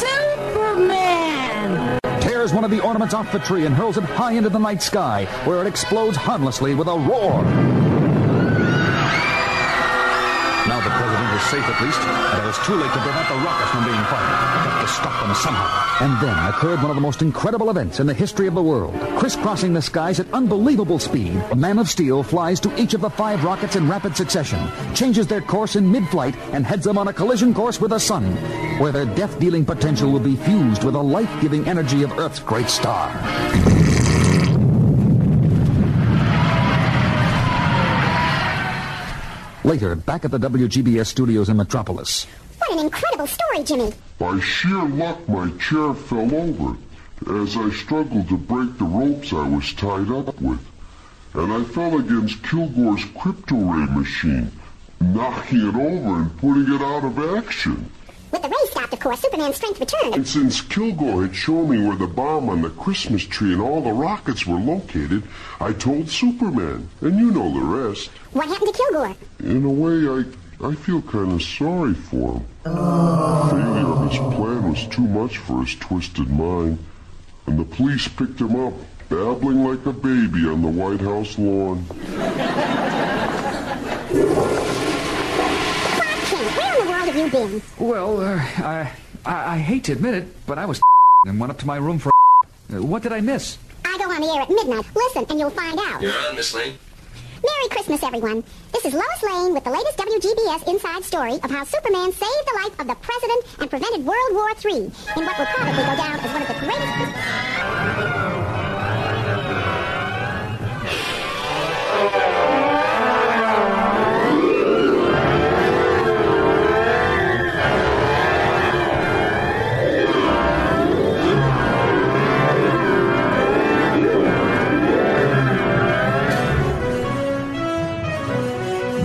Superman! 0.01 1.99
Tears 2.21 2.53
one 2.53 2.63
of 2.63 2.69
the 2.69 2.79
ornaments 2.79 3.15
off 3.15 3.31
the 3.31 3.39
tree 3.39 3.65
and 3.65 3.75
hurls 3.75 3.97
it 3.97 4.03
high 4.03 4.33
into 4.33 4.49
the 4.49 4.59
night 4.59 4.83
sky, 4.83 5.25
where 5.45 5.61
it 5.61 5.67
explodes 5.67 6.15
harmlessly 6.15 6.75
with 6.75 6.87
a 6.87 6.95
roar. 6.95 7.43
Safe 11.47 11.63
at 11.63 11.81
least, 11.81 11.99
and 11.99 12.43
it 12.43 12.45
was 12.45 12.57
too 12.65 12.75
late 12.75 12.91
to 12.91 12.99
prevent 12.99 13.27
the 13.29 13.35
rockets 13.35 13.71
from 13.71 13.83
being 13.85 14.03
fired. 14.11 14.35
I 14.35 14.67
have 14.67 14.81
to 14.81 14.93
stop 14.93 15.15
them 15.25 15.35
somehow. 15.35 16.03
And 16.03 16.21
then 16.21 16.37
occurred 16.49 16.81
one 16.81 16.91
of 16.91 16.95
the 16.95 17.01
most 17.01 17.21
incredible 17.21 17.69
events 17.69 17.99
in 17.99 18.07
the 18.07 18.13
history 18.13 18.47
of 18.47 18.55
the 18.55 18.61
world. 18.61 18.93
Crisscrossing 19.17 19.73
the 19.73 19.81
skies 19.81 20.19
at 20.19 20.31
unbelievable 20.33 20.99
speed, 20.99 21.41
a 21.51 21.55
man 21.55 21.79
of 21.79 21.89
steel 21.89 22.21
flies 22.21 22.59
to 22.59 22.81
each 22.81 22.93
of 22.93 23.01
the 23.01 23.09
five 23.09 23.43
rockets 23.43 23.77
in 23.77 23.89
rapid 23.89 24.15
succession, 24.15 24.59
changes 24.93 25.25
their 25.25 25.41
course 25.41 25.75
in 25.75 25.89
mid-flight, 25.89 26.35
and 26.51 26.65
heads 26.65 26.83
them 26.83 26.97
on 26.97 27.07
a 27.07 27.13
collision 27.13 27.53
course 27.53 27.79
with 27.79 27.91
the 27.91 27.99
sun, 27.99 28.35
where 28.79 28.91
their 28.91 29.05
death-dealing 29.05 29.65
potential 29.65 30.11
will 30.11 30.19
be 30.19 30.35
fused 30.35 30.83
with 30.83 30.93
the 30.93 31.03
life-giving 31.03 31.65
energy 31.67 32.03
of 32.03 32.11
Earth's 32.19 32.39
great 32.39 32.69
star. 32.69 33.09
Later, 39.67 39.97
back 39.97 40.23
at 40.23 40.31
the 40.31 40.39
WGBS 40.39 41.07
studios 41.07 41.49
in 41.49 41.57
Metropolis. 41.57 42.25
What 42.57 42.71
an 42.71 42.85
incredible 42.85 43.27
story, 43.27 43.65
Jimmy. 43.65 43.91
By 44.17 44.39
sheer 44.39 44.81
luck, 44.83 45.27
my 45.27 45.51
chair 45.57 45.93
fell 45.93 46.33
over 46.33 46.77
as 47.41 47.57
I 47.57 47.69
struggled 47.71 48.29
to 48.29 48.37
break 48.37 48.77
the 48.77 48.85
ropes 48.85 49.33
I 49.33 49.45
was 49.45 49.73
tied 49.73 50.09
up 50.09 50.39
with. 50.39 50.65
And 51.33 51.51
I 51.51 51.65
fell 51.65 51.99
against 51.99 52.41
Kilgore's 52.43 53.03
crypto 53.19 53.57
ray 53.57 53.85
machine, 53.87 54.53
knocking 55.01 55.67
it 55.67 55.75
over 55.75 56.15
and 56.15 56.37
putting 56.37 56.73
it 56.73 56.81
out 56.81 57.03
of 57.03 57.19
action. 57.35 57.91
With 58.31 58.41
the 58.41 58.49
ray 58.49 58.69
stopped, 58.69 58.93
of 58.93 58.99
course, 58.99 59.21
Superman's 59.21 59.55
strength 59.55 59.79
returned. 59.79 60.15
And 60.15 60.27
since 60.27 60.61
Kilgore 60.61 61.23
had 61.23 61.35
shown 61.35 61.69
me 61.69 61.85
where 61.85 61.95
the 61.95 62.07
bomb 62.07 62.49
on 62.49 62.61
the 62.61 62.69
Christmas 62.71 63.23
tree 63.23 63.53
and 63.53 63.61
all 63.61 63.81
the 63.81 63.91
rockets 63.91 64.45
were 64.45 64.59
located, 64.59 65.23
I 65.61 65.73
told 65.73 66.09
Superman. 66.09 66.89
And 67.01 67.17
you 67.19 67.31
know 67.31 67.53
the 67.53 67.65
rest. 67.65 68.09
What 68.33 68.47
happened 68.47 68.73
to 68.73 68.77
Kilgore? 68.77 69.15
In 69.39 69.63
a 69.65 69.69
way, 69.69 70.07
I, 70.09 70.67
I 70.67 70.75
feel 70.75 71.01
kind 71.03 71.31
of 71.31 71.41
sorry 71.41 71.93
for 71.93 72.33
him. 72.33 72.45
Failure 72.63 73.87
of 73.87 74.11
his 74.11 74.19
plan 74.19 74.69
was 74.71 74.85
too 74.87 75.07
much 75.07 75.37
for 75.37 75.63
his 75.63 75.75
twisted 75.75 76.29
mind. 76.29 76.77
And 77.45 77.57
the 77.57 77.63
police 77.63 78.07
picked 78.09 78.41
him 78.41 78.55
up, 78.57 78.73
babbling 79.07 79.63
like 79.63 79.85
a 79.85 79.93
baby 79.93 80.45
on 80.49 80.61
the 80.61 80.67
White 80.67 80.99
House 80.99 81.37
lawn. 81.39 81.85
Kent, 86.27 86.57
where 86.57 86.73
in 86.73 86.85
the 86.85 86.91
world 86.91 87.07
have 87.07 87.15
you 87.27 87.31
been? 87.31 87.61
Well, 87.77 88.21
uh, 88.21 88.35
I, 88.57 88.91
I 89.25 89.55
I 89.55 89.57
hate 89.57 89.83
to 89.85 89.91
admit 89.93 90.13
it, 90.15 90.45
but 90.45 90.57
I 90.57 90.65
was 90.65 90.81
and 91.25 91.39
went 91.39 91.51
up 91.51 91.57
to 91.59 91.67
my 91.67 91.77
room 91.77 91.99
for. 91.99 92.11
Uh, 92.69 92.83
What 92.83 93.01
did 93.01 93.13
I 93.13 93.21
miss? 93.21 93.57
I 93.85 93.97
go 93.97 94.11
on 94.11 94.19
the 94.19 94.27
air 94.27 94.41
at 94.41 94.49
midnight. 94.49 94.83
Listen, 94.93 95.25
and 95.29 95.39
you'll 95.39 95.49
find 95.55 95.79
out. 95.79 96.01
You're 96.01 96.11
on, 96.27 96.35
Miss 96.35 96.53
Lane. 96.53 96.73
Merry 97.41 97.69
Christmas, 97.69 98.03
everyone. 98.03 98.43
This 98.73 98.83
is 98.83 98.93
Lois 98.93 99.23
Lane 99.23 99.53
with 99.53 99.63
the 99.63 99.71
latest 99.71 99.97
WGBS 99.97 100.67
inside 100.67 101.03
story 101.05 101.35
of 101.35 101.49
how 101.49 101.63
Superman 101.63 102.11
saved 102.11 102.45
the 102.51 102.59
life 102.61 102.77
of 102.81 102.87
the 102.87 102.95
president 102.95 103.41
and 103.61 103.69
prevented 103.69 104.05
World 104.05 104.31
War 104.33 104.49
III 104.51 104.83
in 104.83 105.23
what 105.23 105.37
will 105.39 105.45
probably 105.55 105.71
go 105.79 105.95
down 105.95 106.19
as 106.19 106.29
one 106.33 106.41
of 106.41 106.47
the 106.49 106.59
greatest. 106.59 108.26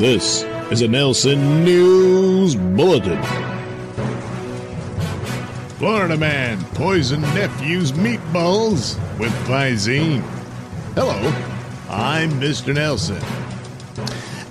This 0.02 0.42
is 0.72 0.82
a 0.82 0.88
Nelson 0.88 1.64
News 1.64 2.56
Bulletin. 2.56 3.22
Florida 5.78 6.16
man 6.16 6.60
poisoned 6.74 7.22
nephew's 7.36 7.92
meatballs 7.92 8.98
with 9.20 9.30
Visine. 9.46 10.22
Hello, 10.96 11.14
I'm 11.88 12.32
Mr. 12.40 12.74
Nelson. 12.74 13.22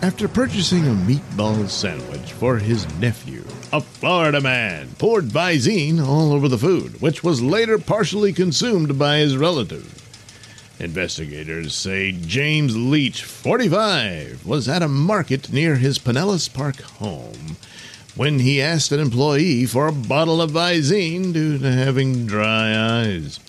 After 0.02 0.30
purchasing 0.30 0.88
a 0.88 0.92
meatball 0.92 1.68
sandwich 1.68 2.32
for 2.32 2.58
his 2.58 2.88
nephew, 3.00 3.44
a 3.74 3.82
Florida 3.82 4.40
man 4.40 4.88
poured 5.00 5.26
Visine 5.26 6.00
all 6.00 6.32
over 6.32 6.48
the 6.48 6.58
food, 6.58 7.02
which 7.02 7.26
was 7.26 7.42
later 7.42 7.78
partially 7.78 8.32
consumed 8.32 8.98
by 8.98 9.18
his 9.18 9.36
relative. 9.36 10.01
Investigators 10.82 11.76
say 11.76 12.12
James 12.12 12.76
Leach, 12.76 13.24
45, 13.24 14.44
was 14.48 14.68
at 14.68 14.82
a 14.82 14.88
market 14.88 15.54
near 15.54 15.76
his 15.76 16.00
Pinellas 16.00 16.52
Park 16.52 16.82
home 16.82 17.58
when 18.16 18.40
he 18.40 18.60
asked 18.60 18.92
an 18.92 19.00
employee 19.00 19.68
for 19.68 19.86
a 19.86 19.94
bottle 19.94 20.42
of 20.42 20.50
Visine 20.50 21.34
due 21.34 21.60
to 21.60 21.72
having 21.72 22.26
dry 22.26 22.76
eyes. 22.76 23.40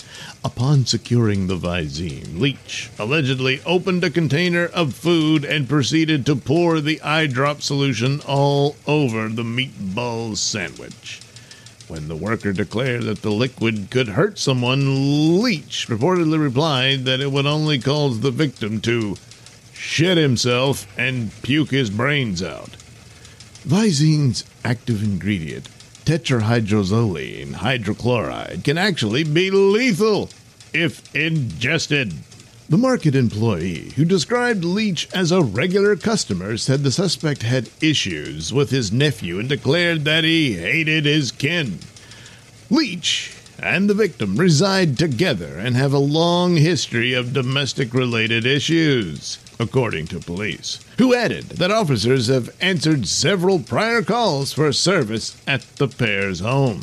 Upon 0.45 0.85
securing 0.85 1.47
the 1.47 1.57
Visine, 1.57 2.39
Leach 2.39 2.91
allegedly 2.99 3.63
opened 3.65 4.05
a 4.05 4.11
container 4.11 4.67
of 4.67 4.93
food 4.93 5.43
and 5.43 5.67
proceeded 5.67 6.27
to 6.27 6.37
pour 6.37 6.83
the 6.83 7.01
eye 7.01 7.29
drop 7.29 7.63
solution 7.63 8.21
all 8.29 8.77
over 8.87 9.31
the 9.31 9.43
meatball 9.43 10.37
sandwich. 10.37 11.23
When 11.93 12.09
the 12.09 12.17
worker 12.17 12.55
declared 12.55 13.03
that 13.03 13.21
the 13.21 13.31
liquid 13.31 13.89
could 13.91 14.09
hurt 14.09 14.39
someone, 14.39 15.43
Leach 15.43 15.89
reportedly 15.89 16.41
replied 16.41 17.05
that 17.05 17.21
it 17.21 17.31
would 17.31 17.45
only 17.45 17.79
cause 17.79 18.21
the 18.21 18.31
victim 18.31 18.81
to 18.81 19.17
shit 19.75 20.17
himself 20.17 20.87
and 20.97 21.31
puke 21.43 21.71
his 21.71 21.91
brains 21.91 22.43
out. 22.43 22.77
Visine's 23.67 24.43
active 24.65 25.03
ingredient, 25.03 25.69
tetrahydrozoline 26.07 27.57
hydrochloride, 27.57 28.65
can 28.65 28.79
actually 28.79 29.23
be 29.23 29.51
lethal 29.51 30.31
if 30.73 31.15
ingested. 31.15 32.15
The 32.73 32.79
market 32.79 33.15
employee, 33.15 33.93
who 33.97 34.07
described 34.07 34.65
Leach 34.65 35.07
as 35.13 35.31
a 35.31 35.43
regular 35.43 35.95
customer, 35.95 36.57
said 36.57 36.83
the 36.83 36.91
suspect 36.91 37.43
had 37.43 37.69
issues 37.83 38.51
with 38.51 38.71
his 38.71 38.91
nephew 38.91 39.39
and 39.39 39.47
declared 39.47 40.07
that 40.07 40.25
he 40.25 40.55
hated 40.55 41.05
his 41.05 41.33
kin. 41.33 41.81
Leach 42.71 43.35
and 43.59 43.91
the 43.91 43.95
victim 43.95 44.37
reside 44.37 44.99
together 44.99 45.59
and 45.59 45.77
have 45.77 45.93
a 45.93 45.99
long 45.99 46.57
history 46.57 47.13
of 47.13 47.35
domestic 47.35 47.93
related 47.93 48.47
issues, 48.47 49.39
according 49.61 50.07
to 50.07 50.19
police, 50.19 50.81
who 50.97 51.15
added 51.15 51.45
that 51.59 51.71
officers 51.71 52.29
have 52.29 52.57
answered 52.59 53.07
several 53.07 53.59
prior 53.59 54.01
calls 54.01 54.55
for 54.55 54.73
service 54.73 55.37
at 55.47 55.61
the 55.77 55.89
pair's 55.89 56.41
home. 56.41 56.81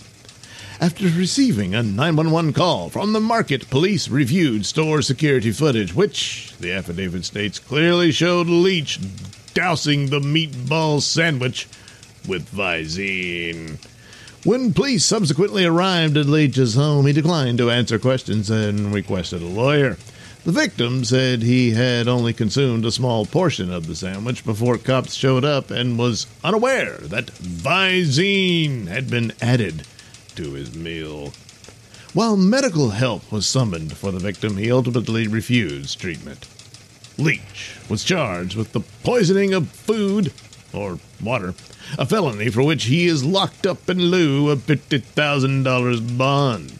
After 0.81 1.09
receiving 1.09 1.75
a 1.75 1.83
911 1.83 2.53
call 2.53 2.89
from 2.89 3.11
the 3.11 3.19
market, 3.19 3.69
police 3.69 4.07
reviewed 4.07 4.65
store 4.65 5.01
security 5.01 5.51
footage, 5.51 5.93
which, 5.93 6.53
the 6.57 6.71
affidavit 6.71 7.25
states, 7.25 7.59
clearly 7.59 8.13
showed 8.13 8.47
Leach 8.47 8.97
dousing 9.53 10.05
the 10.05 10.21
meatball 10.21 11.01
sandwich 11.01 11.67
with 12.25 12.49
Visine. 12.55 13.77
When 14.45 14.71
police 14.71 15.03
subsequently 15.03 15.65
arrived 15.65 16.15
at 16.15 16.27
Leach's 16.27 16.75
home, 16.75 17.07
he 17.07 17.11
declined 17.11 17.57
to 17.57 17.69
answer 17.69 17.99
questions 17.99 18.49
and 18.49 18.93
requested 18.93 19.41
a 19.41 19.47
lawyer. 19.47 19.97
The 20.45 20.53
victim 20.53 21.03
said 21.03 21.43
he 21.43 21.71
had 21.71 22.07
only 22.07 22.31
consumed 22.31 22.85
a 22.85 22.91
small 22.91 23.25
portion 23.25 23.69
of 23.69 23.85
the 23.85 23.97
sandwich 23.97 24.45
before 24.45 24.77
cops 24.77 25.13
showed 25.13 25.43
up 25.43 25.71
and 25.71 25.99
was 25.99 26.25
unaware 26.41 26.99
that 27.01 27.27
Visine 27.27 28.87
had 28.87 29.09
been 29.09 29.33
added 29.41 29.83
to 30.39 30.53
his 30.53 30.73
meal. 30.73 31.33
While 32.13 32.37
medical 32.37 32.91
help 32.91 33.29
was 33.29 33.45
summoned 33.45 33.97
for 33.97 34.09
the 34.13 34.19
victim, 34.19 34.55
he 34.55 34.71
ultimately 34.71 35.27
refused 35.27 35.99
treatment. 35.99 36.47
Leach 37.17 37.75
was 37.89 38.05
charged 38.05 38.55
with 38.55 38.71
the 38.71 38.79
poisoning 39.03 39.53
of 39.53 39.69
food 39.69 40.31
or 40.71 40.97
water, 41.21 41.55
a 41.97 42.05
felony 42.05 42.49
for 42.49 42.63
which 42.63 42.85
he 42.85 43.05
is 43.05 43.25
locked 43.25 43.67
up 43.67 43.89
in 43.89 43.99
lieu 43.99 44.49
of 44.49 44.59
$50,000 44.59 46.17
bond. 46.17 46.73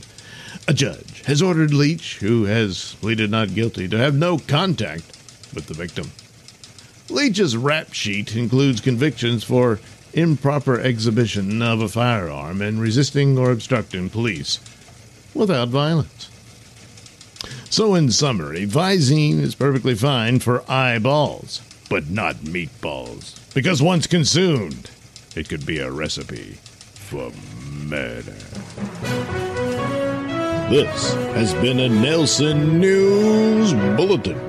A 0.66 0.74
judge 0.74 1.24
has 1.26 1.42
ordered 1.42 1.74
Leach, 1.74 2.20
who 2.20 2.46
has 2.46 2.96
pleaded 3.02 3.30
not 3.30 3.54
guilty, 3.54 3.90
to 3.90 3.98
have 3.98 4.16
no 4.16 4.38
contact 4.38 5.18
with 5.54 5.66
the 5.66 5.74
victim. 5.74 6.12
Leach's 7.10 7.58
rap 7.58 7.92
sheet 7.92 8.38
includes 8.38 8.80
convictions 8.80 9.44
for 9.44 9.82
improper 10.14 10.80
exhibition 10.80 11.62
of 11.62 11.82
a 11.82 11.88
firearm 11.88 12.62
and 12.62 12.82
resisting 12.82 13.38
or 13.38 13.52
obstructing 13.52 14.10
police 14.10 14.60
without 15.34 15.70
violence. 15.70 16.30
So, 17.70 17.94
in 17.94 18.12
summary, 18.12 18.66
Visine 18.66 19.40
is 19.40 19.56
perfectly 19.56 19.96
fine 19.96 20.40
for 20.40 20.70
eyeballs, 20.70 21.62
but 21.90 22.10
not 22.10 22.36
meatballs, 22.38 23.54
because 23.54 23.82
once 23.82 24.08
consumed, 24.08 24.90
it 25.36 25.48
could 25.48 25.66
be 25.66 25.80
a 25.80 25.92
recipe 25.92 26.58
for 26.94 27.32
murder. 27.62 28.36
This 30.70 31.14
has 31.34 31.54
been 31.56 31.80
a 31.80 31.90
Nelson 31.90 32.80
News 32.80 33.74
Bulletin. 33.96 34.49